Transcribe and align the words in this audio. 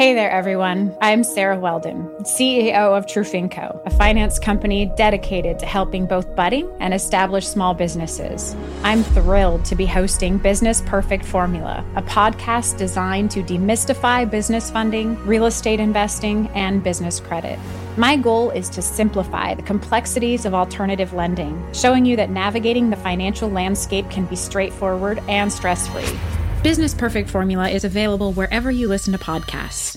Hey 0.00 0.14
there, 0.14 0.30
everyone. 0.30 0.96
I'm 1.02 1.22
Sarah 1.22 1.60
Weldon, 1.60 2.08
CEO 2.22 2.96
of 2.96 3.04
Trufinco, 3.04 3.84
a 3.84 3.90
finance 3.90 4.38
company 4.38 4.90
dedicated 4.96 5.58
to 5.58 5.66
helping 5.66 6.06
both 6.06 6.34
budding 6.34 6.72
and 6.80 6.94
established 6.94 7.52
small 7.52 7.74
businesses. 7.74 8.56
I'm 8.82 9.02
thrilled 9.02 9.66
to 9.66 9.74
be 9.74 9.84
hosting 9.84 10.38
Business 10.38 10.82
Perfect 10.86 11.26
Formula, 11.26 11.84
a 11.96 12.02
podcast 12.02 12.78
designed 12.78 13.30
to 13.32 13.42
demystify 13.42 14.30
business 14.30 14.70
funding, 14.70 15.16
real 15.26 15.44
estate 15.44 15.80
investing, 15.80 16.48
and 16.54 16.82
business 16.82 17.20
credit. 17.20 17.58
My 17.98 18.16
goal 18.16 18.48
is 18.52 18.70
to 18.70 18.80
simplify 18.80 19.52
the 19.52 19.62
complexities 19.64 20.46
of 20.46 20.54
alternative 20.54 21.12
lending, 21.12 21.62
showing 21.74 22.06
you 22.06 22.16
that 22.16 22.30
navigating 22.30 22.88
the 22.88 22.96
financial 22.96 23.50
landscape 23.50 24.08
can 24.08 24.24
be 24.24 24.36
straightforward 24.36 25.20
and 25.28 25.52
stress 25.52 25.88
free. 25.88 26.39
Business 26.62 26.94
Perfect 26.94 27.30
Formula 27.30 27.70
is 27.70 27.86
available 27.86 28.34
wherever 28.34 28.70
you 28.70 28.86
listen 28.86 29.12
to 29.12 29.18
podcasts. 29.18 29.96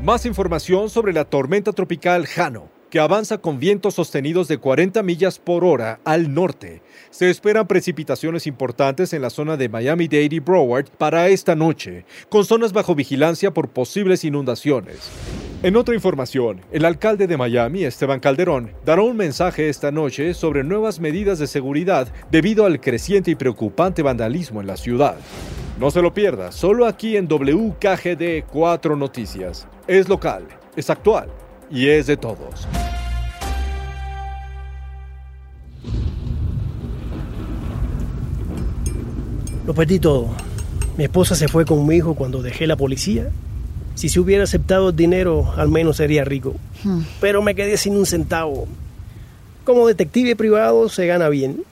Más 0.00 0.24
información 0.24 0.88
sobre 0.88 1.12
la 1.12 1.24
tormenta 1.24 1.72
tropical 1.72 2.28
Jano, 2.28 2.70
que 2.90 3.00
avanza 3.00 3.38
con 3.38 3.58
vientos 3.58 3.94
sostenidos 3.94 4.46
de 4.46 4.58
40 4.58 5.02
millas 5.02 5.40
por 5.40 5.64
hora 5.64 5.98
al 6.04 6.32
norte. 6.32 6.80
Se 7.10 7.28
esperan 7.28 7.66
precipitaciones 7.66 8.46
importantes 8.46 9.12
en 9.12 9.22
la 9.22 9.30
zona 9.30 9.56
de 9.56 9.68
Miami-Dade 9.68 10.36
y 10.36 10.38
Broward 10.38 10.90
para 10.96 11.26
esta 11.26 11.56
noche, 11.56 12.06
con 12.28 12.44
zonas 12.44 12.72
bajo 12.72 12.94
vigilancia 12.94 13.52
por 13.52 13.70
posibles 13.70 14.22
inundaciones. 14.22 15.10
En 15.62 15.74
otra 15.74 15.94
información, 15.94 16.60
el 16.70 16.84
alcalde 16.84 17.26
de 17.26 17.38
Miami, 17.38 17.84
Esteban 17.84 18.20
Calderón, 18.20 18.72
dará 18.84 19.00
un 19.00 19.16
mensaje 19.16 19.70
esta 19.70 19.90
noche 19.90 20.34
sobre 20.34 20.62
nuevas 20.62 21.00
medidas 21.00 21.38
de 21.38 21.46
seguridad 21.46 22.08
debido 22.30 22.66
al 22.66 22.78
creciente 22.78 23.30
y 23.30 23.36
preocupante 23.36 24.02
vandalismo 24.02 24.60
en 24.60 24.66
la 24.66 24.76
ciudad. 24.76 25.16
No 25.80 25.90
se 25.90 26.02
lo 26.02 26.12
pierda, 26.12 26.52
solo 26.52 26.84
aquí 26.84 27.16
en 27.16 27.26
WKGD 27.26 28.44
4 28.52 28.96
Noticias. 28.96 29.66
Es 29.86 30.10
local, 30.10 30.46
es 30.76 30.90
actual 30.90 31.30
y 31.70 31.88
es 31.88 32.06
de 32.06 32.18
todos. 32.18 32.68
Lo 39.66 39.72
perdí 39.72 39.98
todo. 39.98 40.28
Mi 40.98 41.04
esposa 41.04 41.34
se 41.34 41.48
fue 41.48 41.64
con 41.64 41.86
mi 41.86 41.96
hijo 41.96 42.14
cuando 42.14 42.42
dejé 42.42 42.66
la 42.66 42.76
policía. 42.76 43.30
Si 43.96 44.10
se 44.10 44.20
hubiera 44.20 44.44
aceptado 44.44 44.90
el 44.90 44.96
dinero, 44.96 45.54
al 45.56 45.68
menos 45.68 45.96
sería 45.96 46.22
rico. 46.24 46.54
Hmm. 46.84 47.00
Pero 47.18 47.40
me 47.42 47.54
quedé 47.54 47.78
sin 47.78 47.96
un 47.96 48.04
centavo. 48.04 48.68
Como 49.64 49.86
detective 49.86 50.36
privado 50.36 50.90
se 50.90 51.06
gana 51.06 51.30
bien, 51.30 51.64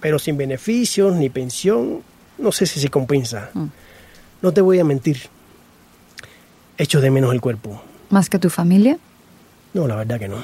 pero 0.00 0.18
sin 0.18 0.36
beneficios 0.36 1.14
ni 1.14 1.30
pensión, 1.30 2.02
no 2.38 2.50
sé 2.50 2.66
si 2.66 2.80
se 2.80 2.88
compensa. 2.88 3.50
Hmm. 3.54 3.68
No 4.42 4.52
te 4.52 4.60
voy 4.60 4.80
a 4.80 4.84
mentir. 4.84 5.20
Echo 6.76 7.00
de 7.00 7.12
menos 7.12 7.32
el 7.32 7.40
cuerpo. 7.40 7.80
¿Más 8.10 8.28
que 8.28 8.40
tu 8.40 8.50
familia? 8.50 8.98
No, 9.72 9.86
la 9.86 9.94
verdad 9.94 10.18
que 10.18 10.26
no. 10.28 10.38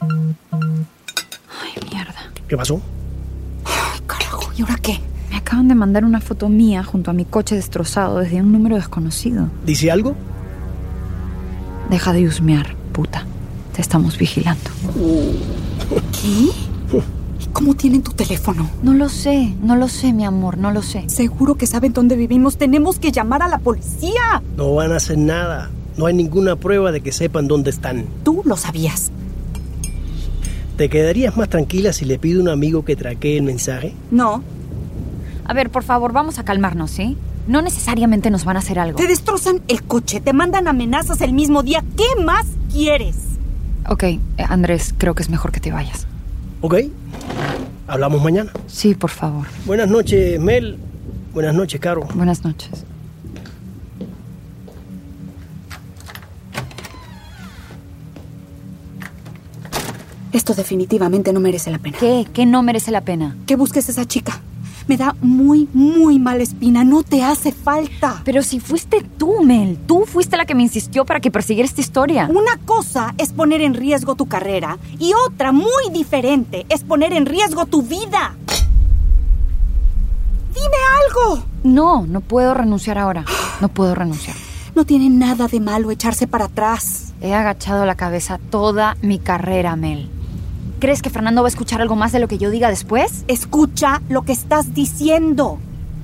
Ay, 0.00 1.72
mierda. 1.90 2.32
¿Qué 2.46 2.56
pasó? 2.56 2.80
Ay, 3.64 4.00
carajo, 4.06 4.52
¿y 4.56 4.62
ahora 4.62 4.76
qué? 4.76 5.00
Me 5.30 5.36
acaban 5.36 5.66
de 5.66 5.74
mandar 5.74 6.04
una 6.04 6.20
foto 6.20 6.48
mía 6.48 6.84
junto 6.84 7.10
a 7.10 7.14
mi 7.14 7.24
coche 7.24 7.56
destrozado 7.56 8.20
desde 8.20 8.40
un 8.40 8.52
número 8.52 8.76
desconocido. 8.76 9.50
¿Dice 9.64 9.90
algo? 9.90 10.14
Deja 11.90 12.12
de 12.12 12.26
husmear, 12.26 12.74
puta. 12.92 13.24
Te 13.74 13.80
estamos 13.80 14.18
vigilando. 14.18 14.70
¿Qué? 16.12 16.98
¿Y 17.40 17.46
cómo 17.52 17.74
tienen 17.74 18.02
tu 18.02 18.12
teléfono? 18.12 18.68
No 18.82 18.92
lo 18.92 19.08
sé, 19.08 19.54
no 19.62 19.76
lo 19.76 19.88
sé, 19.88 20.12
mi 20.12 20.24
amor, 20.24 20.58
no 20.58 20.70
lo 20.70 20.82
sé. 20.82 21.08
Seguro 21.08 21.54
que 21.54 21.66
saben 21.66 21.92
dónde 21.92 22.16
vivimos. 22.16 22.58
Tenemos 22.58 22.98
que 22.98 23.12
llamar 23.12 23.42
a 23.42 23.48
la 23.48 23.58
policía. 23.58 24.42
No 24.56 24.74
van 24.74 24.92
a 24.92 24.96
hacer 24.96 25.16
nada. 25.16 25.70
No 25.96 26.06
hay 26.06 26.14
ninguna 26.14 26.56
prueba 26.56 26.92
de 26.92 27.00
que 27.00 27.12
sepan 27.12 27.48
dónde 27.48 27.70
están. 27.70 28.04
Tú 28.24 28.42
lo 28.44 28.56
sabías. 28.56 29.10
¿Te 30.76 30.88
quedarías 30.88 31.36
más 31.36 31.48
tranquila 31.48 31.92
si 31.92 32.04
le 32.04 32.18
pido 32.18 32.40
a 32.40 32.42
un 32.42 32.48
amigo 32.48 32.84
que 32.84 32.96
traquee 32.96 33.38
el 33.38 33.42
mensaje? 33.44 33.94
No. 34.10 34.42
A 35.44 35.54
ver, 35.54 35.70
por 35.70 35.82
favor, 35.82 36.12
vamos 36.12 36.38
a 36.38 36.44
calmarnos, 36.44 36.90
¿sí? 36.90 37.16
No 37.48 37.62
necesariamente 37.62 38.30
nos 38.30 38.44
van 38.44 38.56
a 38.56 38.58
hacer 38.58 38.78
algo. 38.78 38.98
Te 38.98 39.06
destrozan 39.06 39.62
el 39.68 39.82
coche, 39.82 40.20
te 40.20 40.34
mandan 40.34 40.68
amenazas 40.68 41.22
el 41.22 41.32
mismo 41.32 41.62
día. 41.62 41.82
¿Qué 41.96 42.22
más 42.22 42.44
quieres? 42.70 43.16
Ok, 43.88 44.02
eh, 44.02 44.20
Andrés, 44.46 44.94
creo 44.98 45.14
que 45.14 45.22
es 45.22 45.30
mejor 45.30 45.50
que 45.50 45.58
te 45.58 45.72
vayas. 45.72 46.06
¿Ok? 46.60 46.74
Hablamos 47.86 48.22
mañana. 48.22 48.52
Sí, 48.66 48.94
por 48.94 49.08
favor. 49.08 49.46
Buenas 49.64 49.88
noches, 49.88 50.38
Mel. 50.38 50.76
Buenas 51.32 51.54
noches, 51.54 51.80
Caro. 51.80 52.06
Buenas 52.14 52.44
noches. 52.44 52.84
Esto 60.34 60.52
definitivamente 60.52 61.32
no 61.32 61.40
merece 61.40 61.70
la 61.70 61.78
pena. 61.78 61.96
¿Qué? 61.98 62.26
¿Qué 62.30 62.44
no 62.44 62.62
merece 62.62 62.90
la 62.90 63.00
pena? 63.00 63.34
Que 63.46 63.56
busques 63.56 63.88
a 63.88 63.92
esa 63.92 64.04
chica. 64.04 64.42
Me 64.88 64.96
da 64.96 65.14
muy, 65.20 65.68
muy 65.74 66.18
mala 66.18 66.42
espina. 66.42 66.82
No 66.82 67.02
te 67.02 67.22
hace 67.22 67.52
falta. 67.52 68.22
Pero 68.24 68.42
si 68.42 68.58
fuiste 68.58 69.04
tú, 69.18 69.44
Mel. 69.44 69.78
Tú 69.86 70.04
fuiste 70.06 70.36
la 70.38 70.46
que 70.46 70.54
me 70.54 70.62
insistió 70.62 71.04
para 71.04 71.20
que 71.20 71.30
persiguiera 71.30 71.68
esta 71.68 71.82
historia. 71.82 72.26
Una 72.30 72.56
cosa 72.64 73.14
es 73.18 73.32
poner 73.32 73.60
en 73.60 73.74
riesgo 73.74 74.14
tu 74.14 74.26
carrera 74.26 74.78
y 74.98 75.12
otra, 75.26 75.52
muy 75.52 75.90
diferente, 75.92 76.64
es 76.70 76.82
poner 76.84 77.12
en 77.12 77.26
riesgo 77.26 77.66
tu 77.66 77.82
vida. 77.82 78.34
Dime 80.54 80.76
algo. 81.06 81.44
No, 81.62 82.06
no 82.06 82.20
puedo 82.22 82.54
renunciar 82.54 82.98
ahora. 82.98 83.24
No 83.60 83.68
puedo 83.68 83.94
renunciar. 83.94 84.36
No 84.74 84.84
tiene 84.84 85.10
nada 85.10 85.48
de 85.48 85.60
malo 85.60 85.90
echarse 85.90 86.26
para 86.26 86.46
atrás. 86.46 87.12
He 87.20 87.34
agachado 87.34 87.84
la 87.84 87.96
cabeza 87.96 88.38
toda 88.50 88.96
mi 89.02 89.18
carrera, 89.18 89.76
Mel. 89.76 90.08
¿Crees 90.78 91.02
que 91.02 91.10
Fernando 91.10 91.42
va 91.42 91.48
a 91.48 91.50
escuchar 91.50 91.82
algo 91.82 91.96
más 91.96 92.12
de 92.12 92.20
lo 92.20 92.28
que 92.28 92.38
yo 92.38 92.50
diga 92.50 92.68
después? 92.68 93.24
Escucha 93.26 94.00
lo 94.08 94.22
que 94.22 94.30
estás 94.32 94.74
diciendo. 94.74 95.58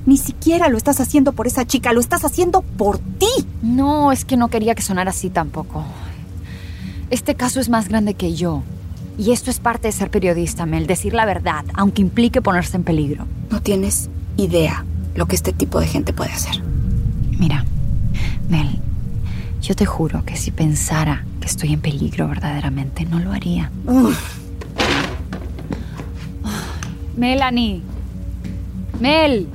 Ni 0.05 0.17
siquiera 0.17 0.67
lo 0.67 0.75
estás 0.75 0.99
haciendo 0.99 1.31
por 1.31 1.47
esa 1.47 1.65
chica, 1.65 1.93
lo 1.93 2.01
estás 2.01 2.25
haciendo 2.25 2.61
por 2.61 2.99
ti. 2.99 3.47
No, 3.61 4.11
es 4.11 4.25
que 4.25 4.35
no 4.35 4.49
quería 4.49 4.75
que 4.75 4.81
sonara 4.81 5.11
así 5.11 5.29
tampoco. 5.29 5.85
Este 7.09 7.35
caso 7.35 7.61
es 7.61 7.69
más 7.69 7.87
grande 7.87 8.15
que 8.15 8.35
yo. 8.35 8.63
Y 9.17 9.31
esto 9.31 9.49
es 9.49 9.61
parte 9.61 9.87
de 9.87 9.93
ser 9.93 10.11
periodista, 10.11 10.65
Mel, 10.65 10.87
decir 10.87 11.13
la 11.13 11.25
verdad, 11.25 11.63
aunque 11.73 12.01
implique 12.01 12.41
ponerse 12.41 12.75
en 12.75 12.83
peligro. 12.83 13.25
No 13.49 13.61
tienes 13.61 14.09
idea 14.35 14.83
lo 15.15 15.25
que 15.25 15.37
este 15.37 15.53
tipo 15.53 15.79
de 15.79 15.87
gente 15.87 16.11
puede 16.11 16.33
hacer. 16.33 16.61
Mira, 17.39 17.63
Mel, 18.49 18.81
yo 19.61 19.73
te 19.73 19.85
juro 19.85 20.25
que 20.25 20.35
si 20.35 20.51
pensara 20.51 21.25
que 21.39 21.47
estoy 21.47 21.71
en 21.71 21.79
peligro 21.79 22.27
verdaderamente, 22.27 23.05
no 23.05 23.19
lo 23.19 23.31
haría. 23.31 23.71
Uf. 23.85 24.44
Melanie. 27.17 27.81
Mel. 28.99 29.47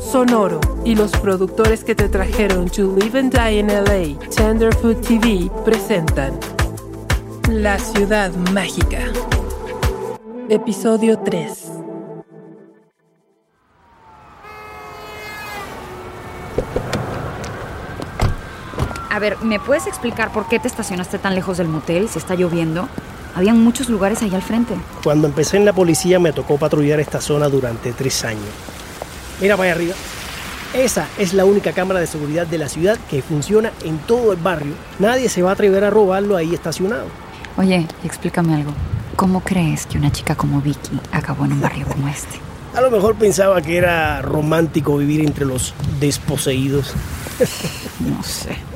Sonoro 0.00 0.60
y 0.84 0.94
los 0.94 1.10
productores 1.12 1.82
que 1.82 1.94
te 1.94 2.08
trajeron 2.08 2.68
To 2.68 2.94
Live 2.96 3.18
and 3.18 3.32
Die 3.32 3.58
in 3.58 3.66
LA, 3.66 4.18
Tenderfoot 4.28 5.00
TV, 5.00 5.50
presentan 5.64 6.38
La 7.48 7.78
Ciudad 7.78 8.30
Mágica. 8.52 9.00
Episodio 10.48 11.18
3. 11.18 11.63
A 19.14 19.20
ver, 19.20 19.38
¿me 19.42 19.60
puedes 19.60 19.86
explicar 19.86 20.32
por 20.32 20.48
qué 20.48 20.58
te 20.58 20.66
estacionaste 20.66 21.20
tan 21.20 21.36
lejos 21.36 21.56
del 21.56 21.68
motel 21.68 22.08
si 22.08 22.18
está 22.18 22.34
lloviendo? 22.34 22.88
Habían 23.36 23.62
muchos 23.62 23.88
lugares 23.88 24.20
ahí 24.22 24.34
al 24.34 24.42
frente. 24.42 24.74
Cuando 25.04 25.28
empecé 25.28 25.56
en 25.56 25.64
la 25.64 25.72
policía 25.72 26.18
me 26.18 26.32
tocó 26.32 26.58
patrullar 26.58 26.98
esta 26.98 27.20
zona 27.20 27.48
durante 27.48 27.92
tres 27.92 28.24
años. 28.24 28.42
Mira 29.40 29.56
para 29.56 29.70
allá 29.70 29.76
arriba. 29.76 29.94
Esa 30.74 31.06
es 31.16 31.32
la 31.32 31.44
única 31.44 31.70
cámara 31.70 32.00
de 32.00 32.08
seguridad 32.08 32.48
de 32.48 32.58
la 32.58 32.68
ciudad 32.68 32.98
que 33.08 33.22
funciona 33.22 33.70
en 33.84 33.98
todo 33.98 34.32
el 34.32 34.40
barrio. 34.40 34.74
Nadie 34.98 35.28
se 35.28 35.42
va 35.42 35.50
a 35.50 35.52
atrever 35.52 35.84
a 35.84 35.90
robarlo 35.90 36.36
ahí 36.36 36.52
estacionado. 36.52 37.06
Oye, 37.56 37.86
explícame 38.02 38.56
algo. 38.56 38.72
¿Cómo 39.14 39.44
crees 39.44 39.86
que 39.86 39.96
una 39.96 40.10
chica 40.10 40.34
como 40.34 40.60
Vicky 40.60 41.00
acabó 41.12 41.44
en 41.44 41.52
un 41.52 41.60
barrio 41.60 41.86
como 41.86 42.08
este? 42.08 42.40
A 42.74 42.80
lo 42.80 42.90
mejor 42.90 43.14
pensaba 43.14 43.62
que 43.62 43.76
era 43.76 44.20
romántico 44.22 44.96
vivir 44.96 45.20
entre 45.20 45.44
los 45.44 45.72
desposeídos. 46.00 46.94
No 48.00 48.20
sé. 48.24 48.73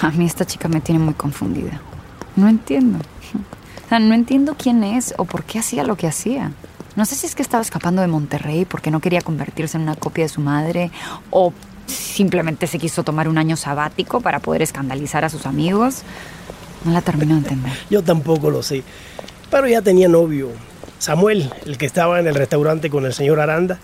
A 0.00 0.10
mí 0.10 0.26
esta 0.26 0.44
chica 0.44 0.68
me 0.68 0.80
tiene 0.80 1.00
muy 1.00 1.14
confundida. 1.14 1.80
No 2.36 2.48
entiendo. 2.48 2.98
O 2.98 3.88
sea, 3.88 3.98
no 3.98 4.14
entiendo 4.14 4.56
quién 4.58 4.84
es 4.84 5.14
o 5.16 5.24
por 5.24 5.44
qué 5.44 5.58
hacía 5.58 5.84
lo 5.84 5.96
que 5.96 6.06
hacía. 6.06 6.52
No 6.96 7.04
sé 7.04 7.14
si 7.14 7.26
es 7.26 7.34
que 7.34 7.42
estaba 7.42 7.62
escapando 7.62 8.02
de 8.02 8.08
Monterrey 8.08 8.64
porque 8.64 8.90
no 8.90 9.00
quería 9.00 9.20
convertirse 9.20 9.76
en 9.76 9.84
una 9.84 9.96
copia 9.96 10.24
de 10.24 10.28
su 10.28 10.40
madre 10.40 10.90
o 11.30 11.52
simplemente 11.86 12.66
se 12.66 12.78
quiso 12.78 13.04
tomar 13.04 13.28
un 13.28 13.38
año 13.38 13.56
sabático 13.56 14.20
para 14.20 14.40
poder 14.40 14.62
escandalizar 14.62 15.24
a 15.24 15.28
sus 15.28 15.46
amigos. 15.46 16.02
No 16.84 16.92
la 16.92 17.02
termino 17.02 17.34
de 17.34 17.40
entender. 17.40 17.72
Yo 17.90 18.02
tampoco 18.02 18.50
lo 18.50 18.62
sé. 18.62 18.82
Pero 19.50 19.68
ya 19.68 19.82
tenía 19.82 20.08
novio. 20.08 20.50
Samuel, 20.98 21.52
el 21.66 21.78
que 21.78 21.86
estaba 21.86 22.18
en 22.18 22.26
el 22.26 22.34
restaurante 22.34 22.90
con 22.90 23.04
el 23.06 23.12
señor 23.12 23.40
Aranda, 23.40 23.78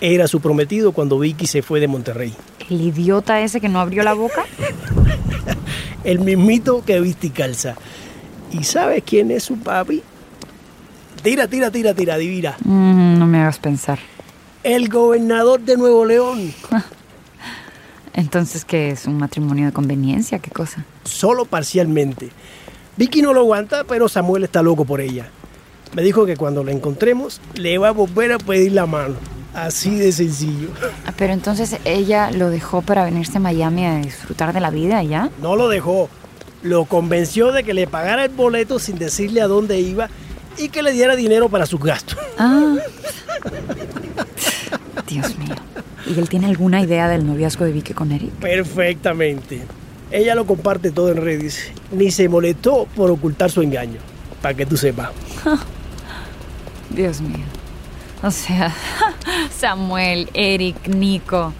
era 0.00 0.28
su 0.28 0.40
prometido 0.40 0.92
cuando 0.92 1.18
Vicky 1.18 1.46
se 1.46 1.62
fue 1.62 1.80
de 1.80 1.88
Monterrey. 1.88 2.34
¿El 2.68 2.80
idiota 2.80 3.40
ese 3.40 3.60
que 3.60 3.68
no 3.68 3.80
abrió 3.80 4.02
la 4.02 4.14
boca? 4.14 4.44
el 6.04 6.20
mismito 6.20 6.84
que 6.84 7.00
viste 7.00 7.28
y 7.28 7.30
calza. 7.30 7.76
¿Y 8.52 8.64
sabes 8.64 9.02
quién 9.04 9.30
es 9.30 9.44
su 9.44 9.58
papi? 9.58 10.02
Tira, 11.22 11.46
tira, 11.48 11.70
tira, 11.70 11.94
tira, 11.94 12.16
divina. 12.16 12.56
Mm, 12.64 13.18
no 13.18 13.26
me 13.26 13.40
hagas 13.40 13.58
pensar. 13.58 13.98
El 14.62 14.88
gobernador 14.88 15.60
de 15.60 15.76
Nuevo 15.76 16.04
León. 16.04 16.52
Entonces, 18.14 18.64
¿qué 18.64 18.90
es? 18.90 19.06
¿Un 19.06 19.18
matrimonio 19.18 19.66
de 19.66 19.72
conveniencia? 19.72 20.38
¿Qué 20.38 20.50
cosa? 20.50 20.84
Solo 21.04 21.44
parcialmente. 21.44 22.30
Vicky 22.96 23.22
no 23.22 23.32
lo 23.32 23.40
aguanta, 23.40 23.84
pero 23.84 24.08
Samuel 24.08 24.44
está 24.44 24.62
loco 24.62 24.84
por 24.84 25.00
ella. 25.00 25.28
Me 25.94 26.02
dijo 26.02 26.26
que 26.26 26.36
cuando 26.36 26.64
la 26.64 26.72
encontremos, 26.72 27.40
le 27.54 27.78
va 27.78 27.88
a 27.88 27.92
volver 27.92 28.32
a 28.32 28.38
pedir 28.38 28.72
la 28.72 28.86
mano. 28.86 29.16
Así 29.54 29.96
de 29.96 30.12
sencillo. 30.12 30.68
Ah, 31.06 31.12
pero 31.16 31.32
entonces 31.32 31.76
ella 31.84 32.30
lo 32.30 32.50
dejó 32.50 32.82
para 32.82 33.04
venirse 33.04 33.38
a 33.38 33.40
Miami 33.40 33.84
a 33.84 33.96
disfrutar 33.96 34.52
de 34.52 34.60
la 34.60 34.70
vida, 34.70 35.02
¿ya? 35.02 35.30
No 35.40 35.56
lo 35.56 35.68
dejó. 35.68 36.08
Lo 36.62 36.84
convenció 36.84 37.52
de 37.52 37.64
que 37.64 37.74
le 37.74 37.86
pagara 37.86 38.24
el 38.24 38.30
boleto 38.30 38.78
sin 38.78 38.98
decirle 38.98 39.40
a 39.40 39.46
dónde 39.46 39.80
iba 39.80 40.08
y 40.58 40.68
que 40.68 40.82
le 40.82 40.92
diera 40.92 41.16
dinero 41.16 41.48
para 41.48 41.66
sus 41.66 41.80
gastos. 41.80 42.18
Ah. 42.38 42.76
Dios 45.06 45.36
mío. 45.38 45.54
¿Y 46.06 46.18
él 46.18 46.28
tiene 46.28 46.46
alguna 46.46 46.80
idea 46.80 47.08
del 47.08 47.26
noviazgo 47.26 47.64
de 47.64 47.72
Vicky 47.72 47.92
con 47.92 48.12
Eric? 48.12 48.30
Perfectamente. 48.34 49.62
Ella 50.10 50.34
lo 50.34 50.46
comparte 50.46 50.90
todo 50.90 51.10
en 51.10 51.18
redes. 51.18 51.70
Ni 51.92 52.10
se 52.10 52.28
molestó 52.28 52.86
por 52.96 53.10
ocultar 53.10 53.50
su 53.50 53.62
engaño. 53.62 53.98
Para 54.42 54.54
que 54.54 54.66
tú 54.66 54.76
sepas. 54.76 55.10
Dios 56.90 57.20
mío. 57.20 57.44
O 58.22 58.30
sea, 58.30 58.74
Samuel, 59.58 60.28
Eric, 60.34 60.88
Nico. 60.88 61.52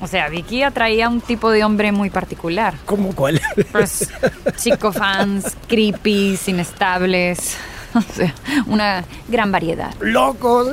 O 0.00 0.06
sea, 0.06 0.28
Vicky 0.28 0.62
atraía 0.62 1.06
a 1.06 1.08
un 1.08 1.20
tipo 1.20 1.50
de 1.50 1.64
hombre 1.64 1.90
muy 1.90 2.10
particular. 2.10 2.74
¿Cómo 2.84 3.14
cuál? 3.14 3.40
Pues 3.72 4.10
chico 4.58 4.92
fans, 4.92 5.56
creepy, 5.68 6.38
inestables. 6.46 7.56
O 7.94 8.02
sea, 8.14 8.34
una 8.66 9.04
gran 9.26 9.50
variedad. 9.50 9.94
¡Locos! 10.00 10.68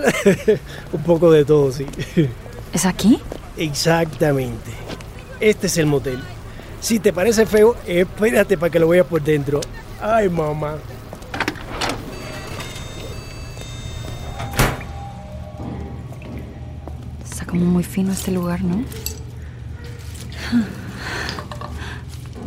un 0.92 1.04
poco 1.04 1.32
de 1.32 1.46
todo, 1.46 1.72
sí. 1.72 1.86
¿Es 2.74 2.86
aquí? 2.86 3.18
Exactamente. 3.56 4.72
Este 5.40 5.68
es 5.68 5.78
el 5.78 5.86
motel. 5.86 6.20
Si 6.82 7.00
te 7.00 7.14
parece 7.14 7.46
feo, 7.46 7.78
espérate 7.88 8.58
para 8.58 8.70
que 8.70 8.80
lo 8.80 8.90
veas 8.90 9.06
por 9.06 9.22
dentro. 9.22 9.62
Ay, 10.02 10.28
mamá. 10.28 10.76
Como 17.54 17.66
muy 17.66 17.84
fino 17.84 18.12
este 18.12 18.32
lugar, 18.32 18.64
¿no? 18.64 18.84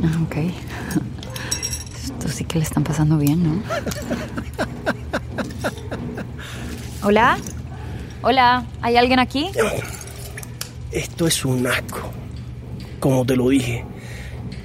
Ah, 0.03 0.21
ok. 0.25 0.37
Esto 2.03 2.29
sí 2.29 2.45
que 2.45 2.59
le 2.59 2.65
están 2.65 2.83
pasando 2.83 3.17
bien, 3.17 3.41
¿no? 3.45 3.63
Hola. 7.05 7.39
Hola, 8.23 8.65
¿hay 8.83 8.97
alguien 8.97 9.21
aquí? 9.21 9.53
Esto 10.91 11.29
es 11.29 11.45
un 11.45 11.65
asco. 11.69 12.11
Como 12.99 13.25
te 13.25 13.37
lo 13.37 13.49
dije. 13.51 13.85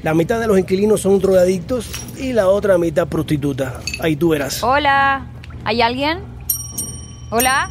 La 0.02 0.16
mitad 0.16 0.40
de 0.40 0.48
los 0.48 0.58
inquilinos 0.58 1.02
son 1.02 1.20
drogadictos 1.20 1.88
y 2.18 2.34
la 2.34 2.48
otra 2.48 2.80
mitad 2.80 3.08
prostituta. 3.08 3.80
Ahí 4.00 4.16
tú 4.16 4.30
verás. 4.30 4.64
Hola, 4.64 5.28
¿hay 5.66 5.84
alguien? 5.84 6.24
Hola. 7.30 7.70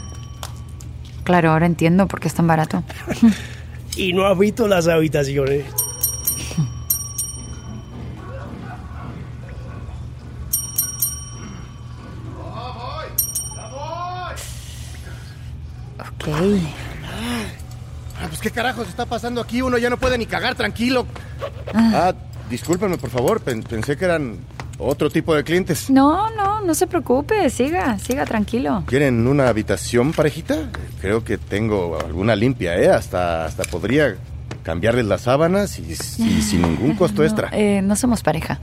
Claro, 1.31 1.53
ahora 1.53 1.67
entiendo 1.67 2.09
por 2.09 2.19
qué 2.19 2.27
es 2.27 2.35
tan 2.35 2.49
barato. 2.49 2.82
y 3.97 4.12
no 4.12 4.27
has 4.27 4.37
visto 4.37 4.67
las 4.67 4.88
habitaciones. 4.88 5.65
Ok. 15.99 16.29
Ah, 18.23 18.26
pues 18.29 18.41
qué 18.41 18.50
carajos 18.50 18.88
está 18.88 19.06
pasando 19.06 19.41
aquí, 19.41 19.62
uno 19.62 19.79
ya 19.79 19.88
no 19.91 19.97
puede 19.97 20.19
ni 20.19 20.26
cagar 20.26 20.55
tranquilo. 20.55 21.06
Ah, 21.75 22.12
discúlpenme 22.50 22.99
por 22.99 23.11
favor, 23.11 23.41
Pen- 23.41 23.62
pensé 23.62 23.97
que 23.97 24.05
eran 24.05 24.38
otro 24.79 25.11
tipo 25.11 25.35
de 25.35 25.43
clientes. 25.44 25.88
No, 25.91 26.29
no, 26.31 26.50
no 26.67 26.75
se 26.75 26.87
preocupe, 26.87 27.49
siga, 27.51 27.99
siga 27.99 28.25
tranquilo. 28.27 28.85
¿Quieren 28.87 29.27
una 29.27 29.49
habitación 29.49 30.12
parejita? 30.12 30.71
Creo 31.01 31.25
que 31.25 31.39
tengo 31.39 31.99
alguna 31.99 32.37
limpia, 32.37 32.77
¿eh? 32.79 32.89
Hasta, 32.91 33.45
hasta 33.45 33.65
podría 33.65 34.17
cambiarles 34.62 35.07
las 35.07 35.23
sábanas 35.23 35.79
y, 35.79 35.83
y 35.93 36.43
sin 36.43 36.62
ningún 36.62 36.95
costo 36.97 37.23
No, 37.23 37.27
extra. 37.29 37.49
eh, 37.53 37.81
no 37.83 37.97
somos 37.97 38.23
pareja. 38.23 38.61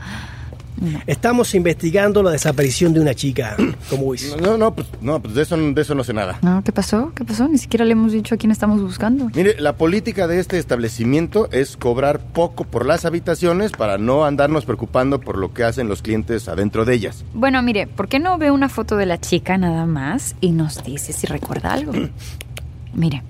No. 0.79 0.99
Estamos 1.07 1.53
investigando 1.55 2.21
la 2.23 2.31
desaparición 2.31 2.93
de 2.93 2.99
una 2.99 3.13
chica, 3.13 3.55
como 3.89 4.11
ves. 4.11 4.35
No, 4.39 4.51
no, 4.51 4.57
no, 4.57 4.75
pues, 4.75 4.87
no, 5.01 5.21
pues 5.21 5.35
de, 5.35 5.41
eso, 5.41 5.57
de 5.57 5.81
eso 5.81 5.95
no 5.95 6.03
sé 6.03 6.13
nada. 6.13 6.39
No, 6.41 6.63
¿qué 6.63 6.71
pasó? 6.71 7.11
¿Qué 7.15 7.25
pasó? 7.25 7.47
Ni 7.47 7.57
siquiera 7.57 7.85
le 7.85 7.93
hemos 7.93 8.11
dicho 8.11 8.35
a 8.35 8.37
quién 8.37 8.51
estamos 8.51 8.81
buscando. 8.81 9.29
Mire, 9.33 9.59
la 9.59 9.75
política 9.75 10.27
de 10.27 10.39
este 10.39 10.59
establecimiento 10.59 11.49
es 11.51 11.77
cobrar 11.77 12.19
poco 12.19 12.63
por 12.63 12.85
las 12.85 13.05
habitaciones 13.05 13.71
para 13.71 13.97
no 13.97 14.25
andarnos 14.25 14.65
preocupando 14.65 15.19
por 15.19 15.37
lo 15.37 15.53
que 15.53 15.63
hacen 15.63 15.87
los 15.87 16.01
clientes 16.01 16.47
adentro 16.47 16.85
de 16.85 16.93
ellas. 16.93 17.23
Bueno, 17.33 17.61
mire, 17.61 17.87
¿por 17.87 18.07
qué 18.07 18.19
no 18.19 18.37
ve 18.37 18.51
una 18.51 18.69
foto 18.69 18.97
de 18.97 19.05
la 19.05 19.19
chica 19.19 19.57
nada 19.57 19.85
más 19.85 20.35
y 20.41 20.51
nos 20.51 20.83
dice 20.83 21.13
si 21.13 21.27
recuerda 21.27 21.73
algo? 21.73 21.93
mire, 22.93 23.23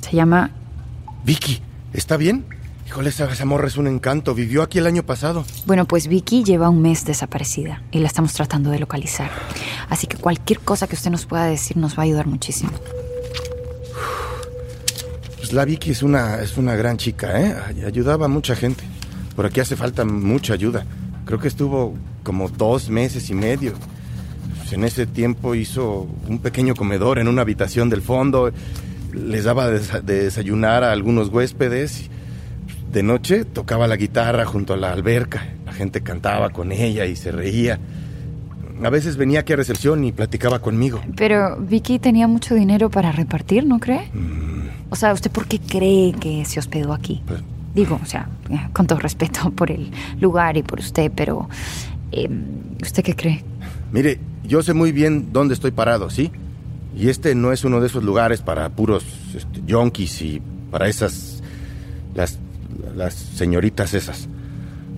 se 0.00 0.16
llama... 0.16 0.50
Vicky, 1.24 1.60
¿está 1.92 2.16
bien? 2.16 2.44
Híjole, 2.86 3.08
esa, 3.10 3.44
morra 3.44 3.66
es 3.66 3.76
un 3.76 3.86
encanto. 3.88 4.34
Vivió 4.34 4.62
aquí 4.62 4.78
el 4.78 4.86
año 4.86 5.02
pasado. 5.02 5.44
Bueno, 5.66 5.86
pues 5.86 6.06
Vicky 6.06 6.44
lleva 6.44 6.68
un 6.70 6.80
mes 6.82 7.04
desaparecida 7.04 7.82
y 7.90 7.98
la 7.98 8.06
estamos 8.06 8.32
tratando 8.32 8.70
de 8.70 8.78
localizar. 8.78 9.30
Así 9.88 10.06
que 10.06 10.16
cualquier 10.16 10.60
cosa 10.60 10.86
que 10.86 10.94
usted 10.94 11.10
nos 11.10 11.26
pueda 11.26 11.46
decir 11.46 11.76
nos 11.76 11.94
va 11.98 12.02
a 12.02 12.04
ayudar 12.04 12.26
muchísimo. 12.26 12.70
Pues 15.38 15.52
la 15.52 15.64
Vicky 15.64 15.92
es 15.92 16.02
una, 16.02 16.40
es 16.42 16.56
una 16.56 16.74
gran 16.74 16.96
chica, 16.96 17.40
¿eh? 17.40 17.54
Ay- 17.68 17.84
Ayudaba 17.84 18.24
a 18.24 18.28
mucha 18.28 18.56
gente. 18.56 18.82
Por 19.36 19.46
aquí 19.46 19.60
hace 19.60 19.76
falta 19.76 20.04
mucha 20.04 20.54
ayuda. 20.54 20.84
Creo 21.24 21.38
que 21.38 21.46
estuvo 21.46 21.94
como 22.24 22.48
dos 22.48 22.88
meses 22.88 23.30
y 23.30 23.34
medio. 23.34 23.74
Pues 24.58 24.72
en 24.72 24.82
ese 24.82 25.06
tiempo 25.06 25.54
hizo 25.54 26.08
un 26.26 26.40
pequeño 26.40 26.74
comedor 26.74 27.20
en 27.20 27.28
una 27.28 27.42
habitación 27.42 27.88
del 27.90 28.02
fondo. 28.02 28.50
Les 29.12 29.44
daba 29.44 29.68
de 29.70 30.24
desayunar 30.24 30.82
a 30.82 30.90
algunos 30.90 31.28
huéspedes. 31.28 32.10
De 32.92 33.02
noche 33.02 33.44
tocaba 33.44 33.86
la 33.86 33.96
guitarra 33.96 34.44
junto 34.46 34.72
a 34.74 34.76
la 34.76 34.92
alberca. 34.92 35.46
La 35.64 35.72
gente 35.72 36.00
cantaba 36.02 36.50
con 36.50 36.72
ella 36.72 37.04
y 37.06 37.16
se 37.16 37.30
reía. 37.32 37.78
A 38.82 38.90
veces 38.90 39.16
venía 39.16 39.40
aquí 39.40 39.52
a 39.52 39.56
recepción 39.56 40.04
y 40.04 40.12
platicaba 40.12 40.60
conmigo. 40.60 41.00
Pero 41.16 41.56
Vicky 41.60 41.98
tenía 41.98 42.26
mucho 42.26 42.54
dinero 42.54 42.90
para 42.90 43.10
repartir, 43.12 43.66
¿no 43.66 43.78
cree? 43.78 44.10
O 44.90 44.96
sea, 44.96 45.12
¿usted 45.12 45.30
por 45.30 45.46
qué 45.46 45.58
cree 45.58 46.12
que 46.12 46.44
se 46.44 46.58
hospedó 46.60 46.92
aquí? 46.92 47.22
Pues- 47.26 47.42
Digo, 47.74 48.00
o 48.02 48.06
sea, 48.06 48.28
con 48.72 48.86
todo 48.86 48.98
respeto 49.00 49.50
por 49.50 49.70
el 49.70 49.90
lugar 50.20 50.56
y 50.56 50.62
por 50.62 50.78
usted, 50.80 51.12
pero... 51.14 51.48
eh, 52.12 52.28
¿Usted 52.82 53.02
qué 53.02 53.14
cree? 53.14 53.44
Mire, 53.92 54.18
yo 54.44 54.62
sé 54.62 54.72
muy 54.72 54.92
bien 54.92 55.28
dónde 55.32 55.52
estoy 55.54 55.70
parado, 55.72 56.08
¿sí? 56.08 56.30
Y 56.96 57.08
este 57.10 57.34
no 57.34 57.52
es 57.52 57.64
uno 57.64 57.80
de 57.80 57.88
esos 57.88 58.02
lugares 58.02 58.40
para 58.40 58.68
puros 58.70 59.04
este, 59.34 59.60
yonkis 59.66 60.22
y 60.22 60.42
para 60.70 60.88
esas. 60.88 61.42
las. 62.14 62.38
Las 62.94 63.14
señoritas 63.14 63.94
esas. 63.94 64.28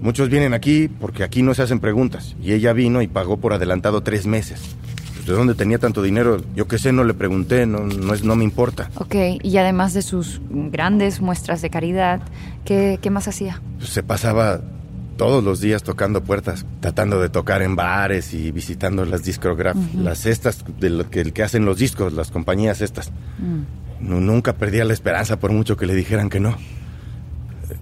Muchos 0.01 0.29
vienen 0.29 0.55
aquí 0.55 0.89
porque 0.89 1.25
aquí 1.25 1.43
no 1.43 1.55
se 1.55 1.63
hacen 1.63 1.81
preguntas. 1.81 2.37
Y 2.43 2.53
ella 2.53 2.73
vino 2.73 3.03
y 3.03 3.09
pagó 3.09 3.39
por 3.39 3.53
adelantado 3.53 4.03
tres 4.03 4.27
meses. 4.27 4.77
Pues, 5.15 5.27
¿De 5.27 5.33
dónde 5.33 5.55
tenía 5.55 5.79
tanto 5.79 6.03
dinero? 6.03 6.41
Yo 6.55 6.69
qué 6.69 6.79
sé, 6.79 6.93
no 6.93 7.05
le 7.05 7.15
pregunté, 7.15 7.67
no, 7.67 7.81
no, 7.81 8.15
es, 8.15 8.23
no 8.23 8.37
me 8.37 8.45
importa. 8.45 8.91
Ok, 8.95 9.15
y 9.43 9.57
además 9.57 9.95
de 9.95 10.03
sus 10.03 10.41
grandes 10.51 11.21
muestras 11.21 11.63
de 11.63 11.71
caridad, 11.71 12.21
¿qué, 12.65 12.99
qué 13.03 13.11
más 13.11 13.27
hacía? 13.29 13.61
Pues, 13.79 13.91
se 13.91 14.03
pasaba 14.03 14.61
todos 15.19 15.43
los 15.45 15.61
días 15.61 15.83
tocando 15.83 16.23
puertas, 16.23 16.65
tratando 16.81 17.21
de 17.21 17.29
tocar 17.29 17.61
en 17.63 17.77
bares 17.77 18.33
y 18.33 18.53
visitando 18.53 19.05
las 19.05 19.25
discografías, 19.25 19.95
las 19.97 20.27
estas 20.27 20.65
de 20.79 20.91
lo 20.91 21.11
que, 21.11 21.33
que 21.33 21.43
hacen 21.43 21.65
los 21.65 21.77
discos, 21.77 22.13
las 22.13 22.31
compañías 22.31 22.81
estas. 22.81 23.11
No, 24.01 24.21
nunca 24.21 24.55
perdía 24.55 24.85
la 24.85 24.93
esperanza 24.93 25.41
por 25.41 25.53
mucho 25.53 25.77
que 25.77 25.87
le 25.87 25.95
dijeran 25.95 26.31
que 26.31 26.39
no. 26.39 26.57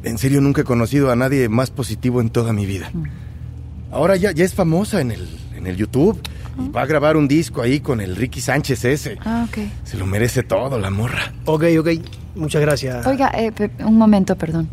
En 0.02 0.18
serio, 0.18 0.40
nunca 0.40 0.62
he 0.62 0.64
conocido 0.64 1.10
a 1.10 1.16
nadie 1.16 1.48
más 1.48 1.70
positivo 1.70 2.20
en 2.20 2.30
toda 2.30 2.52
mi 2.52 2.66
vida. 2.66 2.90
Ahora 3.92 4.16
ya, 4.16 4.32
ya 4.32 4.44
es 4.44 4.54
famosa 4.54 5.00
en 5.00 5.10
el, 5.12 5.28
en 5.56 5.66
el 5.66 5.76
YouTube 5.76 6.20
Y 6.58 6.68
va 6.70 6.82
a 6.82 6.86
grabar 6.86 7.16
un 7.16 7.28
disco 7.28 7.62
ahí 7.62 7.80
con 7.80 8.00
el 8.00 8.16
Ricky 8.16 8.40
Sánchez 8.40 8.84
ese. 8.84 9.18
Ah, 9.24 9.46
ok. 9.48 9.58
Se 9.84 9.96
lo 9.96 10.06
merece 10.06 10.42
todo, 10.42 10.78
la 10.78 10.90
morra. 10.90 11.32
Ok, 11.44 11.64
ok. 11.78 11.88
Muchas 12.34 12.60
gracias. 12.62 13.06
Oiga, 13.06 13.30
eh, 13.34 13.52
un 13.80 13.96
momento, 13.96 14.36
perdón. 14.36 14.68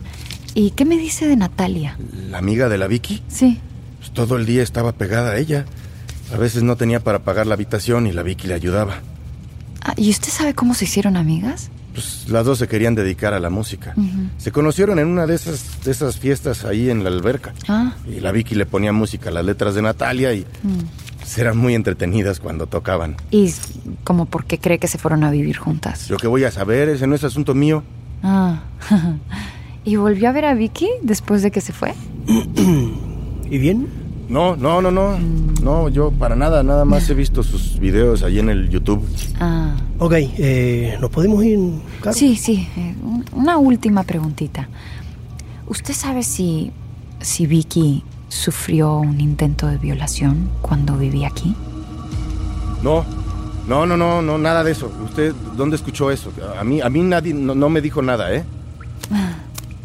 ¿Y 0.55 0.71
qué 0.71 0.85
me 0.85 0.97
dice 0.97 1.27
de 1.27 1.35
Natalia? 1.35 1.97
La 2.29 2.37
amiga 2.39 2.69
de 2.69 2.77
la 2.77 2.87
Vicky, 2.87 3.23
Sí. 3.27 3.59
pues, 3.99 4.11
todo 4.11 4.35
el 4.37 4.45
día 4.45 4.61
estaba 4.63 4.91
pegada 4.93 5.31
a 5.31 5.37
ella. 5.37 5.65
A 6.33 6.37
veces 6.37 6.63
no 6.63 6.75
tenía 6.75 6.99
para 6.99 7.19
pagar 7.19 7.47
la 7.47 7.53
habitación 7.53 8.07
y 8.07 8.11
la 8.11 8.23
Vicky 8.23 8.47
le 8.47 8.53
ayudaba. 8.55 9.01
Ah, 9.81 9.93
¿Y 9.97 10.09
usted 10.09 10.29
sabe 10.29 10.53
cómo 10.53 10.73
se 10.73 10.85
hicieron 10.85 11.17
amigas? 11.17 11.69
Pues 11.93 12.27
las 12.29 12.45
dos 12.45 12.57
se 12.57 12.67
querían 12.67 12.95
dedicar 12.95 13.33
a 13.33 13.39
la 13.39 13.49
música. 13.49 13.93
Se 14.37 14.51
conocieron 14.51 14.97
en 14.99 15.07
una 15.07 15.27
de 15.27 15.35
esas, 15.35 15.83
de 15.83 15.91
esas 15.91 16.17
fiestas 16.17 16.65
ahí 16.65 16.89
en 16.89 17.03
la 17.03 17.09
alberca. 17.09 17.53
Ah, 17.67 17.93
Y 18.07 18.19
la 18.19 18.31
Vicky 18.31 18.55
le 18.55 18.65
ponía 18.65 18.91
música 18.91 19.29
a 19.29 19.31
las 19.33 19.45
letras 19.45 19.75
de 19.75 19.81
Natalia 19.83 20.33
y 20.33 20.45
pues, 21.19 21.37
eran 21.37 21.57
muy 21.57 21.75
entretenidas 21.75 22.39
cuando 22.39 22.67
tocaban. 22.67 23.15
¿y 23.29 23.53
como 24.03 24.25
por 24.25 24.45
qué 24.45 24.57
cree 24.57 24.79
que 24.79 24.87
se 24.87 24.97
fueron 24.97 25.23
a 25.23 25.31
vivir 25.31 25.57
juntas? 25.57 26.09
Lo 26.09 26.17
que 26.17 26.27
voy 26.27 26.43
a 26.43 26.51
saber, 26.51 26.89
ese 26.89 27.05
no 27.07 27.15
es 27.15 27.23
asunto 27.23 27.53
mío. 27.53 27.83
Ah. 28.23 28.63
¿Y 29.85 29.97
volvió 29.97 30.29
a 30.29 30.31
ver 30.31 30.45
a 30.45 30.53
Vicky 30.53 30.87
después 31.01 31.41
de 31.43 31.51
que 31.51 31.61
se 31.61 31.73
fue? 31.73 31.93
¿Y 33.49 33.57
bien? 33.57 33.87
No, 34.29 34.55
no, 34.55 34.81
no, 34.81 34.89
no. 34.91 35.17
No, 35.61 35.89
yo 35.89 36.11
para 36.11 36.35
nada, 36.35 36.63
nada 36.63 36.85
más 36.85 37.09
he 37.09 37.13
visto 37.13 37.43
sus 37.43 37.77
videos 37.79 38.23
ahí 38.23 38.39
en 38.39 38.49
el 38.49 38.69
YouTube. 38.69 39.05
Ah. 39.39 39.75
Ok, 39.99 40.13
eh, 40.17 40.97
¿nos 40.99 41.09
podemos 41.09 41.43
ir, 41.43 41.59
Caro? 42.01 42.15
Sí, 42.15 42.35
sí. 42.35 42.67
eh, 42.77 42.95
un- 43.03 43.25
una 43.33 43.57
última 43.57 44.03
preguntita. 44.03 44.67
¿Usted 45.67 45.93
sabe 45.93 46.23
si, 46.23 46.71
si 47.21 47.45
Vicky 47.47 48.03
sufrió 48.29 48.97
un 48.97 49.19
intento 49.21 49.67
de 49.67 49.77
violación 49.77 50.49
cuando 50.61 50.97
vivía 50.97 51.27
aquí? 51.27 51.55
No, 52.81 53.05
no, 53.67 53.85
no, 53.85 53.95
no, 53.95 54.21
no, 54.21 54.37
nada 54.37 54.63
de 54.63 54.71
eso. 54.71 54.91
¿Usted 55.05 55.33
dónde 55.55 55.75
escuchó 55.75 56.11
eso? 56.11 56.31
A 56.59 56.63
mí, 56.63 56.81
a 56.81 56.89
mí 56.89 57.01
nadie 57.01 57.33
no, 57.33 57.55
no 57.55 57.69
me 57.69 57.81
dijo 57.81 58.01
nada, 58.01 58.33
¿eh? 58.33 58.43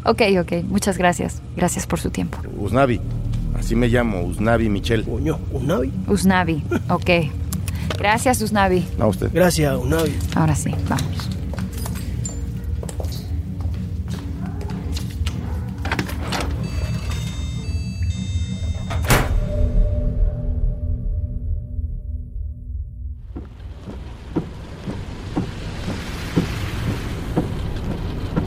Ok, 0.05 0.21
ok. 0.41 0.63
Muchas 0.67 0.97
gracias. 0.97 1.41
Gracias 1.55 1.85
por 1.85 1.99
su 1.99 2.09
tiempo. 2.09 2.39
Usnavi, 2.57 2.99
así 3.59 3.75
me 3.75 3.87
llamo, 3.87 4.21
Usnavi 4.21 4.69
Michel. 4.69 5.03
Coño, 5.03 5.39
Unavi. 5.51 5.91
Usnavi. 6.07 6.63
Ok. 6.89 7.09
Gracias, 7.97 8.41
Usnavi. 8.41 8.85
No, 8.97 9.09
usted. 9.09 9.29
Gracias, 9.33 9.77
Unavi. 9.77 10.15
Ahora 10.35 10.55
sí, 10.55 10.73
vamos. 10.87 11.29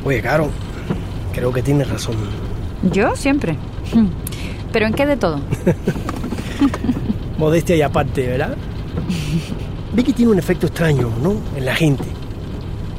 Oye, 0.05 0.21
Caro, 0.21 0.51
creo 1.33 1.53
que 1.53 1.63
tienes 1.63 1.89
razón. 1.89 2.17
Yo 2.93 3.15
siempre. 3.15 3.57
¿Pero 4.73 4.87
en 4.87 4.95
qué 4.95 5.07
de 5.07 5.17
todo? 5.17 5.41
Modestia 7.39 7.77
y 7.77 7.83
aparte, 7.83 8.27
¿verdad? 8.27 8.57
Vicky 9.93 10.13
tiene 10.13 10.33
un 10.33 10.39
efecto 10.39 10.67
extraño, 10.67 11.11
¿no? 11.23 11.37
En 11.57 11.65
la 11.65 11.75
gente. 11.75 12.05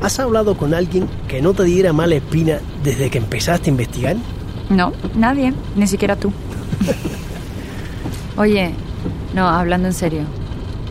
¿Has 0.02 0.20
hablado 0.20 0.58
con 0.58 0.74
alguien 0.74 1.08
que 1.28 1.42
no 1.42 1.54
te 1.54 1.64
diera 1.64 1.94
mala 1.94 2.16
espina 2.16 2.60
desde 2.84 3.10
que 3.10 3.18
empezaste 3.18 3.70
a 3.70 3.72
investigar? 3.72 4.18
No, 4.70 4.92
nadie. 5.16 5.54
Ni 5.76 5.88
siquiera 5.88 6.16
tú. 6.16 6.32
Oye, 8.38 8.74
no, 9.34 9.48
hablando 9.48 9.88
en 9.88 9.94
serio. 9.94 10.22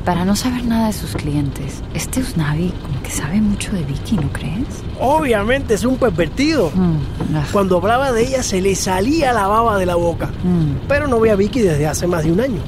Para 0.04 0.24
no 0.24 0.34
saber 0.34 0.64
nada 0.64 0.88
de 0.88 0.92
sus 0.92 1.14
clientes, 1.14 1.82
este 1.94 2.20
Usnavi 2.20 2.72
sabe 3.12 3.40
mucho 3.40 3.72
de 3.72 3.82
Vicky, 3.84 4.16
¿no 4.16 4.32
crees? 4.32 4.82
Obviamente 5.00 5.74
es 5.74 5.84
un 5.84 5.96
pervertido. 5.96 6.70
Mm, 6.74 6.96
ah, 7.36 7.44
Cuando 7.52 7.76
hablaba 7.78 8.12
de 8.12 8.22
ella 8.26 8.42
se 8.42 8.60
le 8.60 8.74
salía 8.74 9.32
la 9.32 9.46
baba 9.46 9.78
de 9.78 9.86
la 9.86 9.94
boca. 9.96 10.26
mm. 10.42 10.86
Pero 10.88 11.06
no 11.06 11.20
ve 11.20 11.30
a 11.30 11.36
Vicky 11.36 11.60
desde 11.60 11.86
hace 11.86 12.06
más 12.06 12.24
de 12.24 12.32
un 12.32 12.40
año. 12.40 12.60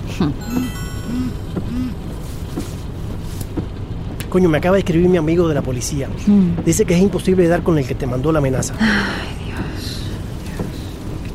Coño, 4.29 4.49
me 4.49 4.59
acaba 4.59 4.75
de 4.75 4.81
escribir 4.81 5.09
mi 5.09 5.17
amigo 5.17 5.47
de 5.49 5.55
la 5.55 5.63
policía. 5.63 6.09
Mm. 6.27 6.65
Dice 6.65 6.85
que 6.85 6.95
es 6.95 7.01
imposible 7.01 7.47
dar 7.47 7.63
con 7.63 7.79
el 7.79 7.87
que 7.87 7.95
te 7.95 8.07
mandó 8.07 8.33
la 8.33 8.39
amenaza. 8.41 8.75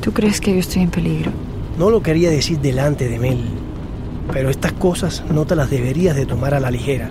¿Tú 0.01 0.11
crees 0.11 0.41
que 0.41 0.53
yo 0.53 0.59
estoy 0.59 0.81
en 0.83 0.89
peligro? 0.89 1.31
No 1.77 1.89
lo 1.89 2.01
quería 2.01 2.29
decir 2.29 2.59
delante 2.59 3.07
de 3.07 3.19
Mel, 3.19 3.41
pero 4.33 4.49
estas 4.49 4.73
cosas 4.73 5.23
no 5.31 5.45
te 5.45 5.55
las 5.55 5.69
deberías 5.69 6.15
de 6.15 6.25
tomar 6.25 6.53
a 6.53 6.59
la 6.59 6.71
ligera. 6.71 7.09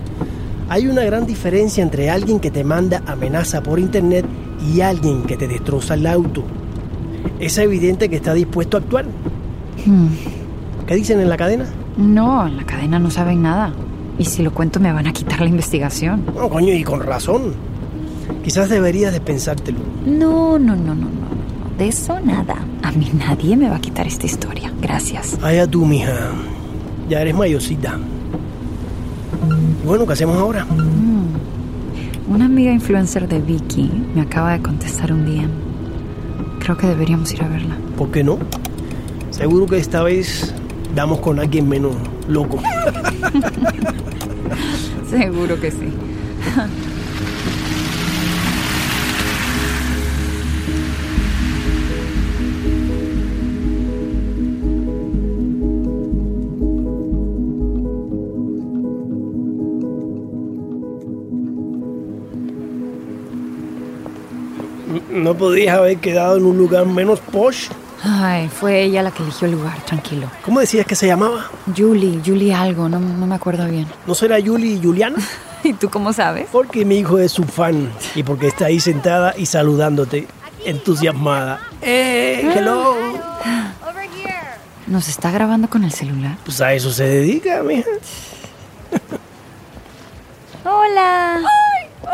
Hay 0.71 0.87
una 0.87 1.03
gran 1.03 1.27
diferencia 1.27 1.83
entre 1.83 2.11
alguien 2.11 2.41
que 2.41 2.51
te 2.51 2.63
manda 2.63 3.03
amenaza 3.07 3.63
por 3.63 3.79
internet 3.79 4.27
y 4.71 4.83
alguien 4.83 5.23
que 5.23 5.37
te 5.37 5.49
destroza 5.49 5.95
el 5.95 6.07
auto. 6.07 6.45
Es 7.41 7.57
evidente 7.57 8.09
que 8.09 8.17
está 8.17 8.35
dispuesto 8.35 8.77
a 8.77 8.81
actuar. 8.81 9.07
Mm. 9.87 10.09
¿Qué 10.87 10.95
dicen 10.95 11.21
en 11.21 11.29
la 11.31 11.37
cadena? 11.39 11.65
No, 11.97 12.47
en 12.47 12.59
la 12.59 12.65
cadena 12.65 12.99
no 12.99 13.11
saben 13.11 13.43
nada. 13.43 13.73
Y 14.19 14.25
si 14.25 14.43
lo 14.43 14.53
cuento 14.53 14.79
me 14.79 14.93
van 14.93 15.07
a 15.07 15.13
quitar 15.13 15.41
la 15.41 15.49
investigación. 15.49 16.27
No, 16.35 16.51
coño, 16.51 16.75
y 16.75 16.85
con 16.85 17.01
razón. 17.01 17.55
Quizás 18.45 18.69
deberías 18.69 19.13
de 19.13 19.21
pensártelo. 19.21 19.79
No, 20.05 20.59
no, 20.59 20.77
no, 20.77 20.95
no, 20.95 20.95
no. 20.95 21.07
no. 21.07 21.79
De 21.79 21.89
eso 21.89 22.19
nada. 22.21 22.57
A 22.83 22.93
mí 22.93 23.11
nadie 23.15 23.57
me 23.57 23.71
va 23.71 23.77
a 23.77 23.81
quitar 23.81 24.07
esta 24.07 24.27
historia. 24.27 24.73
Gracias. 24.83 25.39
Allá 25.43 25.67
tú, 25.67 25.87
mija. 25.87 26.33
Ya 27.09 27.23
eres 27.23 27.35
mayorcita. 27.35 27.99
Bueno, 29.85 30.07
¿qué 30.07 30.13
hacemos 30.13 30.37
ahora? 30.37 30.65
Mm. 30.65 32.33
Una 32.33 32.45
amiga 32.45 32.73
influencer 32.73 33.27
de 33.29 33.41
Vicky 33.41 33.91
me 34.15 34.21
acaba 34.21 34.53
de 34.53 34.61
contestar 34.61 35.13
un 35.13 35.25
día. 35.25 35.49
Creo 36.59 36.77
que 36.77 36.87
deberíamos 36.87 37.33
ir 37.33 37.43
a 37.43 37.49
verla. 37.49 37.77
¿Por 37.97 38.11
qué 38.11 38.23
no? 38.23 38.39
Seguro 39.31 39.67
que 39.67 39.79
esta 39.79 40.03
vez 40.03 40.55
damos 40.95 41.21
con 41.21 41.39
alguien 41.39 41.69
menos 41.69 41.95
loco. 42.29 42.59
Seguro 45.11 45.59
que 45.61 45.71
sí. 45.71 45.89
¿No 65.19 65.35
podías 65.35 65.77
haber 65.77 65.99
quedado 65.99 66.37
en 66.37 66.45
un 66.45 66.57
lugar 66.57 66.87
menos 66.87 67.21
posh? 67.21 67.69
Ay, 68.05 68.49
fue 68.49 68.83
ella 68.83 69.03
la 69.03 69.11
que 69.11 69.25
eligió 69.25 69.47
el 69.47 69.55
lugar, 69.55 69.77
tranquilo. 69.85 70.31
¿Cómo 70.45 70.61
decías 70.61 70.87
que 70.87 70.95
se 70.95 71.09
llamaba? 71.09 71.51
Julie, 71.77 72.21
Julie 72.25 72.55
algo, 72.55 72.89
no, 72.89 73.01
no 73.01 73.27
me 73.27 73.35
acuerdo 73.35 73.67
bien. 73.67 73.87
¿No 74.07 74.15
será 74.15 74.37
Julie 74.45 74.75
y 74.75 74.83
Juliana? 74.83 75.17
¿Y 75.65 75.73
tú 75.73 75.91
cómo 75.91 76.13
sabes? 76.13 76.47
Porque 76.53 76.85
mi 76.85 76.99
hijo 76.99 77.19
es 77.19 77.33
su 77.33 77.43
fan 77.43 77.91
y 78.15 78.23
porque 78.23 78.47
está 78.47 78.67
ahí 78.67 78.79
sentada 78.79 79.35
y 79.37 79.47
saludándote, 79.47 80.29
entusiasmada. 80.65 81.61
¡Eh! 81.83 82.53
¡Hello! 82.55 82.95
¿Nos 84.87 85.09
está 85.09 85.31
grabando 85.31 85.69
con 85.69 85.85
el 85.85 85.93
celular? 85.93 86.39
Pues 86.45 86.61
a 86.61 86.73
eso 86.73 86.91
se 86.91 87.05
dedica, 87.05 87.63
mija. 87.63 87.91
Hola. 90.65 91.41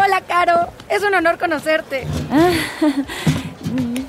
Hola, 0.04 0.20
Caro. 0.20 0.68
Es 0.90 1.02
un 1.02 1.14
honor 1.14 1.38
conocerte. 1.38 2.06